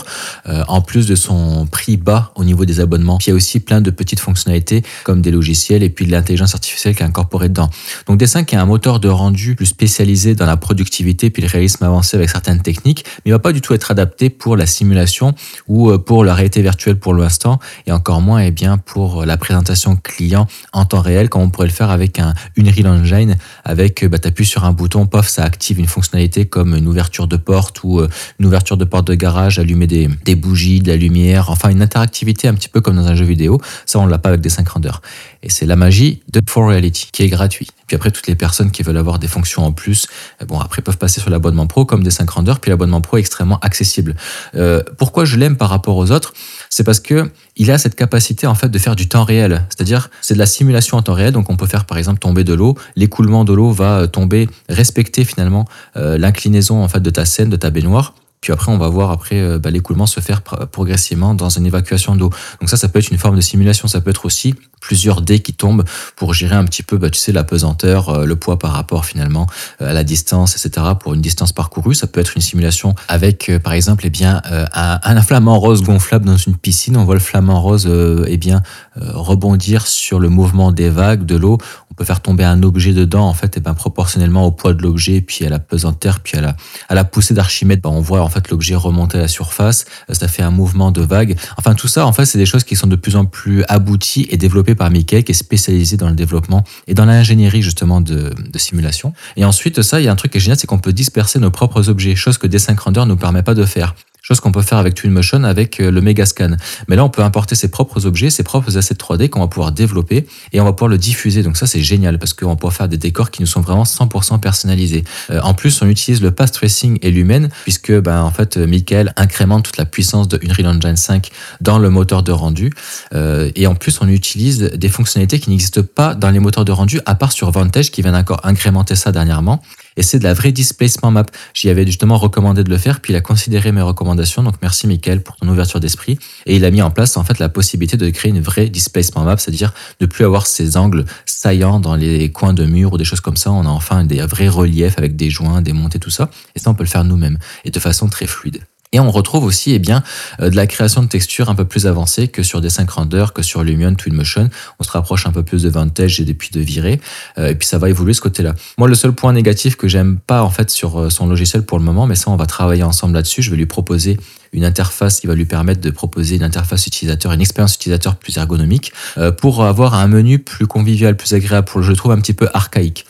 euh, 0.47 0.63
en 0.67 0.81
plus 0.81 1.05
de 1.05 1.15
son 1.15 1.65
prix 1.65 1.97
bas 1.97 2.31
au 2.35 2.45
niveau 2.45 2.63
des 2.65 2.79
abonnements. 2.79 3.17
Puis 3.17 3.27
il 3.27 3.29
y 3.31 3.33
a 3.33 3.35
aussi 3.35 3.59
plein 3.59 3.81
de 3.81 3.91
petites 3.91 4.19
fonctionnalités 4.19 4.83
comme 5.03 5.21
des 5.21 5.31
logiciels 5.31 5.83
et 5.83 5.89
puis 5.89 6.05
de 6.05 6.11
l'intelligence 6.11 6.53
artificielle 6.53 6.92
qui 6.95 7.03
est 7.03 7.05
incorporée 7.05 7.49
dedans. 7.49 7.69
Donc 8.07 8.17
Dessin 8.17 8.43
qui 8.43 8.55
est 8.55 8.57
un 8.57 8.65
moteur 8.65 8.99
de 8.99 9.09
rendu 9.09 9.55
plus 9.55 9.65
spécialisé 9.65 10.35
dans 10.35 10.45
la 10.45 10.57
productivité 10.57 11.29
puis 11.29 11.41
le 11.41 11.47
réalisme 11.47 11.83
avancé 11.83 12.17
avec 12.17 12.29
certaines 12.29 12.61
techniques, 12.61 13.05
mais 13.25 13.29
il 13.29 13.31
va 13.31 13.39
pas 13.39 13.53
du 13.53 13.61
tout 13.61 13.73
être 13.73 13.91
adapté 13.91 14.29
pour 14.29 14.57
la 14.57 14.65
simulation 14.65 15.33
ou 15.67 15.89
euh, 15.89 15.97
pour 15.97 16.23
la 16.23 16.33
réalité 16.33 16.61
virtuelle 16.61 16.97
pour 16.97 17.13
l'instant 17.13 17.59
et 17.87 17.91
encore 17.91 18.21
moins 18.21 18.39
eh 18.39 18.51
bien 18.51 18.77
pour 18.77 19.25
la 19.25 19.37
présentation 19.37 19.95
client 19.95 20.47
en 20.71 20.85
temps 20.85 21.01
réel 21.01 21.29
comme 21.29 21.41
on 21.41 21.49
pourrait 21.49 21.67
le 21.67 21.73
faire 21.73 21.91
avec 21.91 22.19
un 22.19 22.33
Unreal 22.57 22.87
Engine 22.87 23.35
avec 23.65 24.05
bah, 24.05 24.19
tu 24.19 24.27
appuies 24.27 24.45
sur 24.45 24.65
un 24.65 24.71
bouton, 24.71 25.05
pof, 25.05 25.27
ça 25.27 25.43
active 25.43 25.79
une 25.79 25.87
fonctionnalité 25.87 26.45
comme 26.45 26.75
une 26.75 26.87
ouverture 26.87 27.27
de 27.27 27.37
porte 27.37 27.83
ou 27.83 27.99
euh, 27.99 28.09
une 28.39 28.45
ouverture 28.45 28.77
de 28.77 28.85
porte 28.85 29.07
de 29.07 29.15
garage, 29.15 29.59
allumer 29.59 29.87
des, 29.87 30.35
bougies, 30.35 30.79
de 30.79 30.89
la 30.89 30.97
lumière, 30.97 31.49
enfin 31.49 31.69
une 31.69 31.81
interactivité 31.81 32.47
un 32.47 32.53
petit 32.53 32.69
peu 32.69 32.81
comme 32.81 32.95
dans 32.95 33.07
un 33.07 33.15
jeu 33.15 33.25
vidéo. 33.25 33.59
Ça, 33.85 33.99
on 33.99 34.05
l'a 34.05 34.17
pas 34.17 34.29
avec 34.29 34.41
des 34.41 34.49
5 34.49 34.67
renders. 34.67 35.01
Et 35.41 35.49
c'est 35.49 35.65
la 35.65 35.75
magie 35.75 36.21
de 36.31 36.41
For 36.47 36.71
Qui 36.91 37.23
est 37.23 37.29
gratuit. 37.29 37.67
Puis 37.87 37.95
après, 37.95 38.11
toutes 38.11 38.27
les 38.27 38.35
personnes 38.35 38.71
qui 38.71 38.83
veulent 38.83 38.97
avoir 38.97 39.19
des 39.19 39.27
fonctions 39.27 39.65
en 39.65 39.71
plus, 39.71 40.07
euh, 40.41 40.45
bon, 40.45 40.59
après 40.59 40.81
peuvent 40.81 40.97
passer 40.97 41.19
sur 41.19 41.29
l'abonnement 41.29 41.67
pro 41.67 41.85
comme 41.85 42.03
des 42.03 42.11
5 42.11 42.29
renders. 42.29 42.59
Puis 42.59 42.69
l'abonnement 42.69 43.01
pro 43.01 43.17
est 43.17 43.19
extrêmement 43.19 43.59
accessible. 43.59 44.15
Euh, 44.55 44.81
pourquoi 44.97 45.25
je 45.25 45.37
l'aime 45.37 45.57
par 45.57 45.69
rapport 45.69 45.97
aux 45.97 46.11
autres? 46.11 46.33
C'est 46.69 46.83
parce 46.83 46.99
que 46.99 47.29
il 47.55 47.69
a 47.71 47.77
cette 47.77 47.95
capacité 47.95 48.47
en 48.47 48.55
fait 48.55 48.69
de 48.69 48.79
faire 48.79 48.95
du 48.95 49.07
temps 49.07 49.23
réel. 49.23 49.65
C'est-à-dire, 49.69 50.09
c'est 50.21 50.33
de 50.33 50.39
la 50.39 50.45
simulation 50.45 50.97
en 50.97 51.01
temps 51.01 51.13
réel. 51.13 51.33
Donc, 51.33 51.49
on 51.49 51.57
peut 51.57 51.67
faire 51.67 51.85
par 51.85 51.97
exemple 51.97 52.19
tomber 52.19 52.43
de 52.43 52.53
l'eau. 52.53 52.75
L'écoulement 52.95 53.43
de 53.43 53.53
l'eau 53.53 53.71
va 53.71 53.99
euh, 53.99 54.07
tomber, 54.07 54.49
respecter 54.69 55.25
finalement 55.25 55.65
l'inclinaison 55.95 56.83
en 56.83 56.87
fait 56.87 56.99
de 56.99 57.09
ta 57.09 57.25
scène, 57.25 57.49
de 57.49 57.55
ta 57.55 57.69
baignoire. 57.69 58.13
Puis 58.43 58.51
après, 58.51 58.73
on 58.73 58.77
va 58.77 58.89
voir 58.89 59.09
après 59.09 59.39
euh, 59.39 59.57
bah, 59.57 59.71
l'écoulement 59.71 60.05
se 60.05 60.19
faire 60.19 60.41
progressivement 60.41 61.33
dans 61.33 61.47
une 61.47 61.65
évacuation 61.65 62.17
d'eau. 62.17 62.29
Donc 62.59 62.69
ça, 62.69 62.75
ça 62.75 62.89
peut 62.89 62.99
être 62.99 63.09
une 63.09 63.17
forme 63.17 63.37
de 63.37 63.41
simulation. 63.41 63.87
Ça 63.87 64.01
peut 64.01 64.09
être 64.09 64.25
aussi 64.25 64.53
plusieurs 64.81 65.21
dés 65.21 65.39
qui 65.39 65.53
tombent 65.53 65.85
pour 66.17 66.33
gérer 66.33 66.55
un 66.55 66.65
petit 66.65 66.83
peu, 66.83 66.97
bah, 66.97 67.09
tu 67.09 67.17
sais, 67.17 67.31
la 67.31 67.45
pesanteur, 67.45 68.09
euh, 68.09 68.25
le 68.25 68.35
poids 68.35 68.59
par 68.59 68.73
rapport 68.73 69.05
finalement 69.05 69.47
euh, 69.81 69.91
à 69.91 69.93
la 69.93 70.03
distance, 70.03 70.57
etc. 70.57 70.87
Pour 70.99 71.13
une 71.13 71.21
distance 71.21 71.53
parcourue, 71.53 71.95
ça 71.95 72.05
peut 72.05 72.19
être 72.19 72.35
une 72.35 72.41
simulation 72.41 72.95
avec, 73.07 73.49
par 73.63 73.71
exemple, 73.71 74.03
eh 74.05 74.09
bien, 74.09 74.41
un, 74.45 74.99
un, 75.01 75.21
flamant 75.21 75.57
rose 75.57 75.81
gonflable 75.81 76.25
dans 76.25 76.35
une 76.35 76.57
piscine. 76.57 76.97
On 76.97 77.05
voit 77.05 77.15
le 77.15 77.21
flamant 77.21 77.61
rose, 77.61 77.89
eh 78.27 78.37
bien, 78.37 78.61
rebondir 78.97 79.87
sur 79.87 80.19
le 80.19 80.27
mouvement 80.27 80.73
des 80.73 80.89
vagues 80.89 81.25
de 81.25 81.37
l'eau 81.37 81.59
on 81.93 81.95
peut 81.95 82.05
faire 82.05 82.21
tomber 82.21 82.43
un 82.43 82.63
objet 82.63 82.91
dedans, 82.91 83.27
en 83.27 83.35
fait, 83.35 83.55
et 83.55 83.59
ben, 83.59 83.75
proportionnellement 83.75 84.47
au 84.47 84.51
poids 84.51 84.73
de 84.73 84.81
l'objet, 84.81 85.21
puis 85.21 85.45
à 85.45 85.49
la 85.49 85.59
pesanteur, 85.59 86.21
puis 86.21 86.39
à 86.39 86.41
la, 86.41 86.57
à 86.89 86.95
la 86.95 87.03
poussée 87.03 87.35
d'Archimède, 87.35 87.81
ben, 87.81 87.91
on 87.91 88.01
voit 88.01 88.21
en 88.21 88.29
fait 88.29 88.49
l'objet 88.49 88.73
remonter 88.73 89.19
à 89.19 89.21
la 89.21 89.27
surface, 89.27 89.85
ça 90.09 90.27
fait 90.27 90.41
un 90.41 90.49
mouvement 90.49 90.89
de 90.89 91.01
vague. 91.01 91.37
Enfin, 91.55 91.75
tout 91.75 91.87
ça, 91.87 92.07
en 92.07 92.11
fait, 92.11 92.25
c'est 92.25 92.39
des 92.39 92.47
choses 92.47 92.63
qui 92.63 92.75
sont 92.75 92.87
de 92.87 92.95
plus 92.95 93.15
en 93.15 93.25
plus 93.25 93.63
abouties 93.67 94.25
et 94.31 94.37
développées 94.37 94.73
par 94.73 94.89
Mickey, 94.89 95.21
qui 95.21 95.33
est 95.33 95.35
spécialisé 95.35 95.95
dans 95.95 96.09
le 96.09 96.15
développement 96.15 96.63
et 96.87 96.95
dans 96.95 97.05
l'ingénierie, 97.05 97.61
justement, 97.61 98.01
de, 98.01 98.33
de 98.35 98.57
simulation. 98.57 99.13
Et 99.35 99.45
ensuite, 99.45 99.83
ça, 99.83 100.01
il 100.01 100.05
y 100.05 100.07
a 100.07 100.11
un 100.11 100.15
truc 100.15 100.31
qui 100.31 100.39
est 100.39 100.41
génial, 100.41 100.57
c'est 100.57 100.65
qu'on 100.65 100.79
peut 100.79 100.93
disperser 100.93 101.37
nos 101.37 101.51
propres 101.51 101.89
objets, 101.89 102.15
chose 102.15 102.39
que 102.39 102.47
Desync 102.47 102.79
Render 102.79 103.01
ne 103.01 103.05
nous 103.05 103.17
permet 103.17 103.43
pas 103.43 103.53
de 103.53 103.65
faire 103.65 103.93
chose 104.23 104.39
qu'on 104.39 104.53
peut 104.53 104.61
faire 104.61 104.77
avec 104.77 104.95
Twinmotion 104.95 105.43
avec 105.43 105.79
euh, 105.79 105.91
le 105.91 106.01
Megascan. 106.01 106.55
Mais 106.87 106.95
là, 106.95 107.03
on 107.03 107.09
peut 107.09 107.21
importer 107.21 107.55
ses 107.55 107.69
propres 107.69 108.05
objets, 108.05 108.29
ses 108.29 108.43
propres 108.43 108.77
assets 108.77 108.95
3D 108.95 109.29
qu'on 109.29 109.41
va 109.41 109.47
pouvoir 109.47 109.73
développer 109.73 110.25
et 110.53 110.61
on 110.61 110.63
va 110.63 110.71
pouvoir 110.71 110.87
le 110.87 110.97
diffuser. 110.97 111.43
Donc 111.43 111.57
ça, 111.57 111.67
c'est 111.67 111.81
génial 111.81 112.17
parce 112.17 112.33
qu'on 112.33 112.55
va 112.55 112.71
faire 112.71 112.87
des 112.87 112.97
décors 112.97 113.31
qui 113.31 113.41
nous 113.41 113.47
sont 113.47 113.59
vraiment 113.59 113.83
100% 113.83 114.39
personnalisés. 114.39 115.03
Euh, 115.29 115.41
en 115.41 115.53
plus, 115.53 115.81
on 115.81 115.87
utilise 115.87 116.21
le 116.21 116.31
path 116.31 116.53
tracing 116.53 116.97
et 117.01 117.11
l'humaine 117.11 117.49
puisque, 117.63 117.91
ben, 117.91 118.21
en 118.21 118.31
fait, 118.31 118.55
Michael 118.55 119.13
incrémente 119.17 119.65
toute 119.65 119.77
la 119.77 119.85
puissance 119.85 120.29
de 120.29 120.39
Unreal 120.41 120.67
Engine 120.67 120.95
5 120.95 121.29
dans 121.59 121.77
le 121.77 121.89
moteur 121.89 122.23
de 122.23 122.31
rendu. 122.31 122.71
Euh, 123.13 123.51
et 123.55 123.67
en 123.67 123.75
plus, 123.75 123.99
on 123.99 124.07
utilise 124.07 124.59
des 124.59 124.89
fonctionnalités 124.89 125.39
qui 125.39 125.49
n'existent 125.49 125.83
pas 125.83 126.15
dans 126.15 126.29
les 126.29 126.39
moteurs 126.39 126.65
de 126.65 126.71
rendu 126.71 127.01
à 127.05 127.15
part 127.15 127.33
sur 127.33 127.51
Vantage 127.51 127.91
qui 127.91 128.01
vient 128.01 128.13
encore 128.13 128.39
incrémenter 128.45 128.95
ça 128.95 129.11
dernièrement 129.11 129.61
et 129.97 130.03
c'est 130.03 130.19
de 130.19 130.23
la 130.23 130.33
vraie 130.33 130.51
displacement 130.51 131.11
map. 131.11 131.25
J'y 131.53 131.69
avais 131.69 131.85
justement 131.85 132.17
recommandé 132.17 132.63
de 132.63 132.69
le 132.69 132.77
faire, 132.77 132.99
puis 132.99 133.13
il 133.13 133.15
a 133.15 133.21
considéré 133.21 133.71
mes 133.71 133.81
recommandations. 133.81 134.43
Donc 134.43 134.55
merci 134.61 134.87
Michael 134.87 135.21
pour 135.21 135.35
ton 135.35 135.47
ouverture 135.47 135.79
d'esprit. 135.79 136.17
Et 136.45 136.55
il 136.55 136.65
a 136.65 136.71
mis 136.71 136.81
en 136.81 136.91
place 136.91 137.17
en 137.17 137.23
fait 137.23 137.39
la 137.39 137.49
possibilité 137.49 137.97
de 137.97 138.09
créer 138.09 138.31
une 138.31 138.41
vraie 138.41 138.69
displacement 138.69 139.23
map, 139.23 139.37
c'est-à-dire 139.37 139.73
de 139.99 140.05
plus 140.05 140.25
avoir 140.25 140.47
ces 140.47 140.77
angles 140.77 141.05
saillants 141.25 141.79
dans 141.79 141.95
les 141.95 142.31
coins 142.31 142.53
de 142.53 142.65
murs 142.65 142.93
ou 142.93 142.97
des 142.97 143.05
choses 143.05 143.21
comme 143.21 143.37
ça. 143.37 143.51
On 143.51 143.65
a 143.65 143.69
enfin 143.69 144.03
des 144.03 144.21
vrais 144.21 144.47
reliefs 144.47 144.97
avec 144.97 145.15
des 145.15 145.29
joints, 145.29 145.61
des 145.61 145.73
montées, 145.73 145.99
tout 145.99 146.09
ça. 146.09 146.29
Et 146.55 146.59
ça, 146.59 146.69
on 146.69 146.73
peut 146.73 146.83
le 146.83 146.89
faire 146.89 147.03
nous-mêmes 147.03 147.37
et 147.65 147.71
de 147.71 147.79
façon 147.79 148.07
très 148.07 148.27
fluide. 148.27 148.63
Et 148.93 148.99
on 148.99 149.11
retrouve 149.11 149.43
aussi 149.43 149.73
eh 149.73 149.79
bien, 149.79 150.03
euh, 150.39 150.49
de 150.49 150.55
la 150.55 150.67
création 150.67 151.01
de 151.01 151.07
textures 151.07 151.49
un 151.49 151.55
peu 151.55 151.65
plus 151.65 151.87
avancée 151.87 152.27
que 152.27 152.43
sur 152.43 152.61
des 152.61 152.69
5 152.69 152.89
renders, 152.91 153.33
que 153.33 153.41
sur 153.41 153.63
Lumion, 153.63 153.95
Twinmotion. 153.95 154.49
On 154.79 154.83
se 154.83 154.91
rapproche 154.91 155.25
un 155.25 155.31
peu 155.31 155.43
plus 155.43 155.63
de 155.63 155.69
Vantage 155.69 156.21
et 156.21 156.25
depuis 156.25 156.51
de 156.51 156.61
virer. 156.61 157.01
Euh, 157.39 157.49
et 157.49 157.55
puis 157.55 157.67
ça 157.67 157.79
va 157.79 157.89
évoluer 157.89 158.13
ce 158.13 158.21
côté-là. 158.21 158.53
Moi, 158.77 158.87
le 158.87 158.95
seul 158.95 159.11
point 159.11 159.33
négatif 159.33 159.75
que 159.75 159.87
j'aime 159.87 160.19
pas 160.19 160.43
en 160.43 160.51
fait 160.51 160.69
sur 160.69 160.99
euh, 160.99 161.09
son 161.09 161.27
logiciel 161.27 161.63
pour 161.63 161.79
le 161.79 161.83
moment, 161.83 162.05
mais 162.05 162.15
ça, 162.15 162.29
on 162.29 162.35
va 162.35 162.45
travailler 162.45 162.83
ensemble 162.83 163.15
là-dessus. 163.15 163.41
Je 163.41 163.49
vais 163.49 163.57
lui 163.57 163.65
proposer 163.65 164.17
une 164.53 164.63
interface 164.63 165.19
qui 165.19 165.25
va 165.25 165.33
lui 165.33 165.45
permettre 165.45 165.81
de 165.81 165.89
proposer 165.89 166.35
une 166.35 166.43
interface 166.43 166.85
utilisateur, 166.85 167.31
une 167.31 167.41
expérience 167.41 167.73
utilisateur 167.73 168.15
plus 168.15 168.37
ergonomique, 168.37 168.93
pour 169.39 169.63
avoir 169.63 169.95
un 169.95 170.07
menu 170.07 170.37
plus 170.37 170.67
convivial, 170.67 171.17
plus 171.17 171.33
agréable. 171.33 171.65
Pour, 171.65 171.81
je 171.81 171.89
le 171.89 171.95
trouve 171.95 172.11
un 172.11 172.19
petit 172.19 172.35
peu 172.35 172.47
archaïque. 172.53 173.07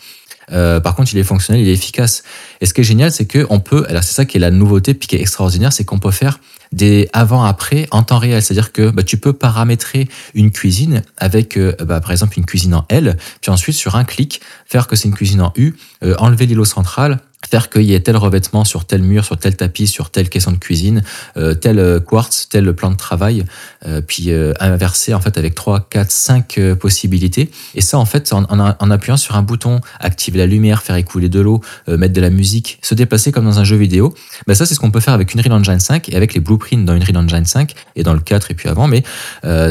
Euh, 0.51 0.79
par 0.79 0.95
contre, 0.95 1.13
il 1.13 1.19
est 1.19 1.23
fonctionnel, 1.23 1.61
il 1.61 1.69
est 1.69 1.73
efficace. 1.73 2.23
Et 2.61 2.65
ce 2.65 2.73
qui 2.73 2.81
est 2.81 2.83
génial, 2.83 3.11
c'est 3.11 3.25
qu'on 3.25 3.59
peut, 3.59 3.85
alors 3.87 4.03
c'est 4.03 4.13
ça 4.13 4.25
qui 4.25 4.37
est 4.37 4.39
la 4.39 4.51
nouveauté, 4.51 4.93
puis 4.93 5.07
qui 5.07 5.15
est 5.15 5.21
extraordinaire, 5.21 5.73
c'est 5.73 5.83
qu'on 5.85 5.99
peut 5.99 6.11
faire 6.11 6.39
des 6.71 7.07
avant-après 7.13 7.87
en 7.91 8.03
temps 8.03 8.17
réel. 8.17 8.41
C'est-à-dire 8.41 8.71
que 8.71 8.89
bah, 8.89 9.03
tu 9.03 9.17
peux 9.17 9.33
paramétrer 9.33 10.07
une 10.33 10.51
cuisine 10.51 11.03
avec, 11.17 11.57
euh, 11.57 11.75
bah, 11.79 12.01
par 12.01 12.11
exemple, 12.11 12.37
une 12.37 12.45
cuisine 12.45 12.73
en 12.73 12.85
L, 12.89 13.17
puis 13.41 13.51
ensuite, 13.51 13.75
sur 13.75 13.95
un 13.95 14.03
clic, 14.03 14.41
faire 14.65 14.87
que 14.87 14.95
c'est 14.95 15.07
une 15.07 15.13
cuisine 15.13 15.41
en 15.41 15.53
U, 15.55 15.73
euh, 16.03 16.15
enlever 16.17 16.45
l'îlot 16.45 16.65
central, 16.65 17.19
faire 17.49 17.69
qu'il 17.69 17.83
y 17.83 17.93
ait 17.93 17.99
tel 17.99 18.17
revêtement 18.17 18.65
sur 18.65 18.85
tel 18.85 19.03
mur, 19.03 19.23
sur 19.25 19.37
tel 19.37 19.55
tapis, 19.55 19.87
sur 19.87 20.09
telle 20.09 20.29
caisson 20.29 20.51
de 20.51 20.57
cuisine, 20.57 21.03
euh, 21.37 21.53
tel 21.53 21.79
euh, 21.79 21.99
quartz, 21.99 22.47
tel 22.49 22.73
plan 22.73 22.91
de 22.91 22.95
travail, 22.95 23.45
euh, 23.85 24.01
puis 24.01 24.31
inverser 24.59 25.13
en 25.13 25.19
fait 25.19 25.37
avec 25.37 25.55
3, 25.55 25.87
4, 25.89 26.11
5 26.11 26.59
possibilités. 26.79 27.51
Et 27.75 27.81
ça 27.81 27.97
en 27.97 28.05
fait 28.05 28.33
en, 28.33 28.45
en, 28.49 28.91
appuyant 28.91 29.17
sur 29.17 29.35
un 29.35 29.41
bouton, 29.41 29.81
activer 29.99 30.39
la 30.39 30.45
lumière, 30.45 30.81
faire 30.81 30.95
écouler 30.95 31.29
de 31.29 31.39
l'eau, 31.39 31.61
mettre 31.87 32.13
de 32.13 32.21
la 32.21 32.29
musique, 32.29 32.79
se 32.81 32.95
déplacer 32.95 33.31
comme 33.31 33.45
dans 33.45 33.59
un 33.59 33.63
jeu 33.63 33.75
vidéo. 33.75 34.13
Ben 34.47 34.55
ça 34.55 34.65
c'est 34.65 34.75
ce 34.75 34.79
qu'on 34.79 34.91
peut 34.91 34.99
faire 34.99 35.13
avec 35.13 35.35
Unreal 35.35 35.53
Engine 35.53 35.79
5 35.79 36.09
et 36.09 36.15
avec 36.15 36.33
les 36.33 36.39
blueprints 36.39 36.85
dans 36.85 36.93
Unreal 36.93 37.17
Engine 37.17 37.45
5 37.45 37.73
et 37.95 38.03
dans 38.03 38.13
le 38.13 38.19
4 38.19 38.51
et 38.51 38.53
puis 38.53 38.69
avant, 38.69 38.87
mais 38.87 39.03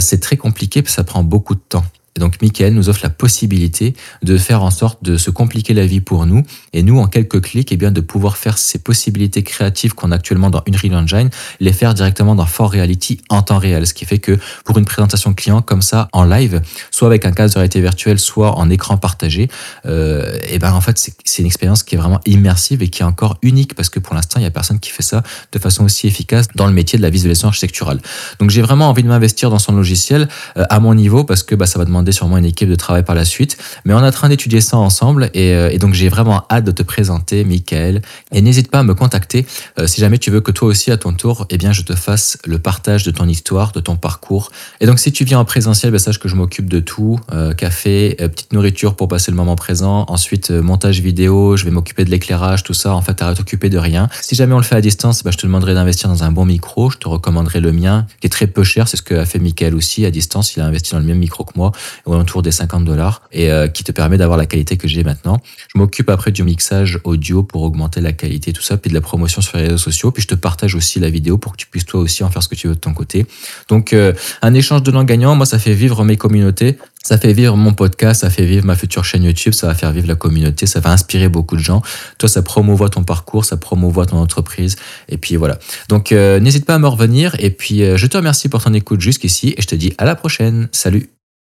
c'est 0.00 0.20
très 0.20 0.36
compliqué 0.36 0.82
ça 0.92 1.04
prend 1.04 1.24
beaucoup 1.24 1.54
de 1.54 1.60
temps. 1.68 1.84
Et 2.16 2.20
donc, 2.20 2.42
Michael 2.42 2.74
nous 2.74 2.88
offre 2.88 3.00
la 3.02 3.10
possibilité 3.10 3.94
de 4.22 4.36
faire 4.36 4.62
en 4.62 4.70
sorte 4.70 5.02
de 5.02 5.16
se 5.16 5.30
compliquer 5.30 5.72
la 5.72 5.86
vie 5.86 6.00
pour 6.00 6.26
nous. 6.26 6.42
Et 6.72 6.82
nous, 6.82 6.98
en 6.98 7.06
quelques 7.06 7.40
clics, 7.40 7.72
et 7.72 7.74
eh 7.74 7.78
bien, 7.78 7.90
de 7.90 8.00
pouvoir 8.00 8.36
faire 8.36 8.58
ces 8.58 8.78
possibilités 8.78 9.42
créatives 9.42 9.94
qu'on 9.94 10.12
a 10.12 10.16
actuellement 10.16 10.50
dans 10.50 10.62
Unreal 10.68 10.94
Engine, 10.94 11.30
les 11.60 11.72
faire 11.72 11.94
directement 11.94 12.34
dans 12.34 12.44
For 12.44 12.70
Reality 12.70 13.20
en 13.30 13.42
temps 13.42 13.58
réel. 13.58 13.86
Ce 13.86 13.94
qui 13.94 14.04
fait 14.04 14.18
que 14.18 14.38
pour 14.64 14.76
une 14.78 14.84
présentation 14.84 15.32
client 15.32 15.62
comme 15.62 15.80
ça, 15.80 16.08
en 16.12 16.24
live, 16.24 16.60
soit 16.90 17.08
avec 17.08 17.24
un 17.24 17.32
casque 17.32 17.54
de 17.54 17.60
réalité 17.60 17.80
virtuelle, 17.80 18.18
soit 18.18 18.58
en 18.58 18.68
écran 18.68 18.98
partagé, 18.98 19.48
euh, 19.86 20.38
et 20.48 20.58
ben, 20.58 20.72
en 20.72 20.80
fait, 20.80 20.98
c'est 21.24 21.42
une 21.42 21.46
expérience 21.46 21.82
qui 21.82 21.94
est 21.94 21.98
vraiment 21.98 22.20
immersive 22.26 22.82
et 22.82 22.88
qui 22.88 23.02
est 23.02 23.06
encore 23.06 23.38
unique 23.42 23.74
parce 23.74 23.88
que 23.88 24.00
pour 24.00 24.14
l'instant, 24.14 24.38
il 24.38 24.42
n'y 24.42 24.48
a 24.48 24.50
personne 24.50 24.80
qui 24.80 24.90
fait 24.90 25.02
ça 25.02 25.22
de 25.50 25.58
façon 25.58 25.84
aussi 25.84 26.06
efficace 26.06 26.46
dans 26.54 26.66
le 26.66 26.72
métier 26.72 26.98
de 26.98 27.02
la 27.02 27.10
visualisation 27.10 27.48
architecturale. 27.48 28.00
Donc, 28.38 28.50
j'ai 28.50 28.60
vraiment 28.60 28.88
envie 28.88 29.02
de 29.02 29.08
m'investir 29.08 29.48
dans 29.48 29.58
son 29.58 29.72
logiciel 29.72 30.28
euh, 30.58 30.64
à 30.68 30.78
mon 30.78 30.94
niveau 30.94 31.24
parce 31.24 31.42
que 31.42 31.54
bah, 31.54 31.66
ça 31.66 31.78
va 31.78 31.84
demander 31.86 32.01
sûrement 32.10 32.38
une 32.38 32.44
équipe 32.44 32.68
de 32.68 32.74
travail 32.74 33.04
par 33.04 33.14
la 33.14 33.24
suite. 33.24 33.56
Mais 33.84 33.94
on 33.94 34.02
est 34.02 34.06
en 34.06 34.10
train 34.10 34.28
d'étudier 34.28 34.60
ça 34.60 34.78
ensemble 34.78 35.30
et, 35.34 35.54
euh, 35.54 35.76
donc 35.78 35.94
j'ai 35.94 36.08
vraiment 36.08 36.44
hâte 36.50 36.64
de 36.64 36.72
te 36.72 36.82
présenter, 36.82 37.44
Michael. 37.44 38.02
Et 38.32 38.40
n'hésite 38.40 38.70
pas 38.70 38.80
à 38.80 38.82
me 38.82 38.94
contacter 38.94 39.46
euh, 39.78 39.86
si 39.86 40.00
jamais 40.00 40.18
tu 40.18 40.30
veux 40.30 40.40
que 40.40 40.50
toi 40.50 40.68
aussi 40.68 40.90
à 40.90 40.96
ton 40.96 41.12
tour, 41.12 41.46
eh 41.50 41.58
bien 41.58 41.72
je 41.72 41.82
te 41.82 41.94
fasse 41.94 42.38
le 42.46 42.58
partage 42.58 43.04
de 43.04 43.10
ton 43.10 43.28
histoire, 43.28 43.72
de 43.72 43.80
ton 43.80 43.96
parcours. 43.96 44.50
Et 44.80 44.86
donc 44.86 44.98
si 44.98 45.12
tu 45.12 45.24
viens 45.24 45.38
en 45.38 45.44
présentiel, 45.44 45.92
ben, 45.92 45.98
sache 45.98 46.18
que 46.18 46.28
je 46.28 46.34
m'occupe 46.34 46.68
de 46.68 46.80
tout, 46.80 47.20
euh, 47.32 47.52
café, 47.52 48.16
petite 48.18 48.52
nourriture 48.52 48.96
pour 48.96 49.08
passer 49.08 49.30
le 49.30 49.36
moment 49.36 49.56
présent, 49.56 50.04
ensuite 50.08 50.50
montage 50.50 51.00
vidéo, 51.00 51.56
je 51.56 51.64
vais 51.64 51.70
m'occuper 51.70 52.04
de 52.04 52.10
l'éclairage, 52.10 52.62
tout 52.62 52.74
ça. 52.74 52.94
En 52.94 53.02
fait, 53.02 53.14
t'arrêtes 53.14 53.36
t'occuper 53.36 53.68
de 53.68 53.78
rien. 53.78 54.08
Si 54.20 54.34
jamais 54.34 54.54
on 54.54 54.58
le 54.58 54.62
fait 54.62 54.76
à 54.76 54.80
distance, 54.80 55.22
ben, 55.22 55.30
je 55.30 55.38
te 55.38 55.46
demanderai 55.46 55.74
d'investir 55.74 56.08
dans 56.08 56.24
un 56.24 56.32
bon 56.32 56.44
micro. 56.44 56.90
Je 56.90 56.98
te 56.98 57.08
recommanderai 57.08 57.60
le 57.60 57.72
mien, 57.72 58.06
qui 58.20 58.26
est 58.26 58.30
très 58.30 58.46
peu 58.46 58.64
cher. 58.64 58.88
C'est 58.88 58.96
ce 58.96 59.02
que 59.02 59.14
a 59.14 59.26
fait 59.26 59.38
Michael 59.38 59.74
aussi 59.74 60.04
à 60.06 60.10
distance. 60.10 60.54
Il 60.56 60.60
a 60.60 60.66
investi 60.66 60.92
dans 60.92 60.98
le 60.98 61.04
même 61.04 61.18
micro 61.18 61.44
que 61.44 61.52
moi 61.56 61.72
autour 62.06 62.42
des 62.42 62.52
50 62.52 62.84
dollars 62.84 63.22
et 63.32 63.50
euh, 63.50 63.68
qui 63.68 63.84
te 63.84 63.92
permet 63.92 64.18
d'avoir 64.18 64.38
la 64.38 64.46
qualité 64.46 64.76
que 64.76 64.88
j'ai 64.88 65.04
maintenant. 65.04 65.40
Je 65.72 65.78
m'occupe 65.78 66.08
après 66.08 66.32
du 66.32 66.42
mixage 66.44 67.00
audio 67.04 67.42
pour 67.42 67.62
augmenter 67.62 68.00
la 68.00 68.12
qualité, 68.12 68.52
tout 68.52 68.62
ça, 68.62 68.76
puis 68.76 68.90
de 68.90 68.94
la 68.94 69.00
promotion 69.00 69.40
sur 69.40 69.58
les 69.58 69.64
réseaux 69.64 69.78
sociaux. 69.78 70.10
Puis 70.10 70.22
je 70.22 70.28
te 70.28 70.34
partage 70.34 70.74
aussi 70.74 71.00
la 71.00 71.10
vidéo 71.10 71.38
pour 71.38 71.52
que 71.52 71.56
tu 71.56 71.66
puisses 71.66 71.86
toi 71.86 72.00
aussi 72.00 72.24
en 72.24 72.30
faire 72.30 72.42
ce 72.42 72.48
que 72.48 72.54
tu 72.54 72.68
veux 72.68 72.74
de 72.74 72.80
ton 72.80 72.94
côté. 72.94 73.26
Donc 73.68 73.92
euh, 73.92 74.12
un 74.42 74.54
échange 74.54 74.82
de 74.82 74.90
langue 74.90 75.06
gagnant, 75.06 75.34
moi 75.34 75.46
ça 75.46 75.58
fait 75.58 75.74
vivre 75.74 76.04
mes 76.04 76.16
communautés. 76.16 76.78
Ça 77.02 77.18
fait 77.18 77.32
vivre 77.32 77.56
mon 77.56 77.72
podcast, 77.72 78.20
ça 78.20 78.30
fait 78.30 78.44
vivre 78.44 78.64
ma 78.64 78.76
future 78.76 79.04
chaîne 79.04 79.24
YouTube, 79.24 79.54
ça 79.54 79.66
va 79.66 79.74
faire 79.74 79.90
vivre 79.90 80.06
la 80.06 80.14
communauté, 80.14 80.66
ça 80.66 80.78
va 80.78 80.92
inspirer 80.92 81.28
beaucoup 81.28 81.56
de 81.56 81.60
gens. 81.60 81.82
Toi, 82.18 82.28
ça 82.28 82.42
promouvoit 82.42 82.90
ton 82.90 83.02
parcours, 83.02 83.44
ça 83.44 83.56
promouvoit 83.56 84.06
ton 84.06 84.18
entreprise. 84.18 84.76
Et 85.08 85.16
puis 85.16 85.34
voilà. 85.34 85.58
Donc, 85.88 86.12
euh, 86.12 86.38
n'hésite 86.38 86.64
pas 86.64 86.76
à 86.76 86.78
me 86.78 86.86
revenir. 86.86 87.34
Et 87.40 87.50
puis, 87.50 87.80
je 87.80 88.06
te 88.06 88.16
remercie 88.16 88.48
pour 88.48 88.62
ton 88.62 88.72
écoute 88.72 89.00
jusqu'ici 89.00 89.52
et 89.56 89.62
je 89.62 89.66
te 89.66 89.74
dis 89.74 89.92
à 89.98 90.04
la 90.04 90.14
prochaine. 90.14 90.68
Salut 90.70 91.08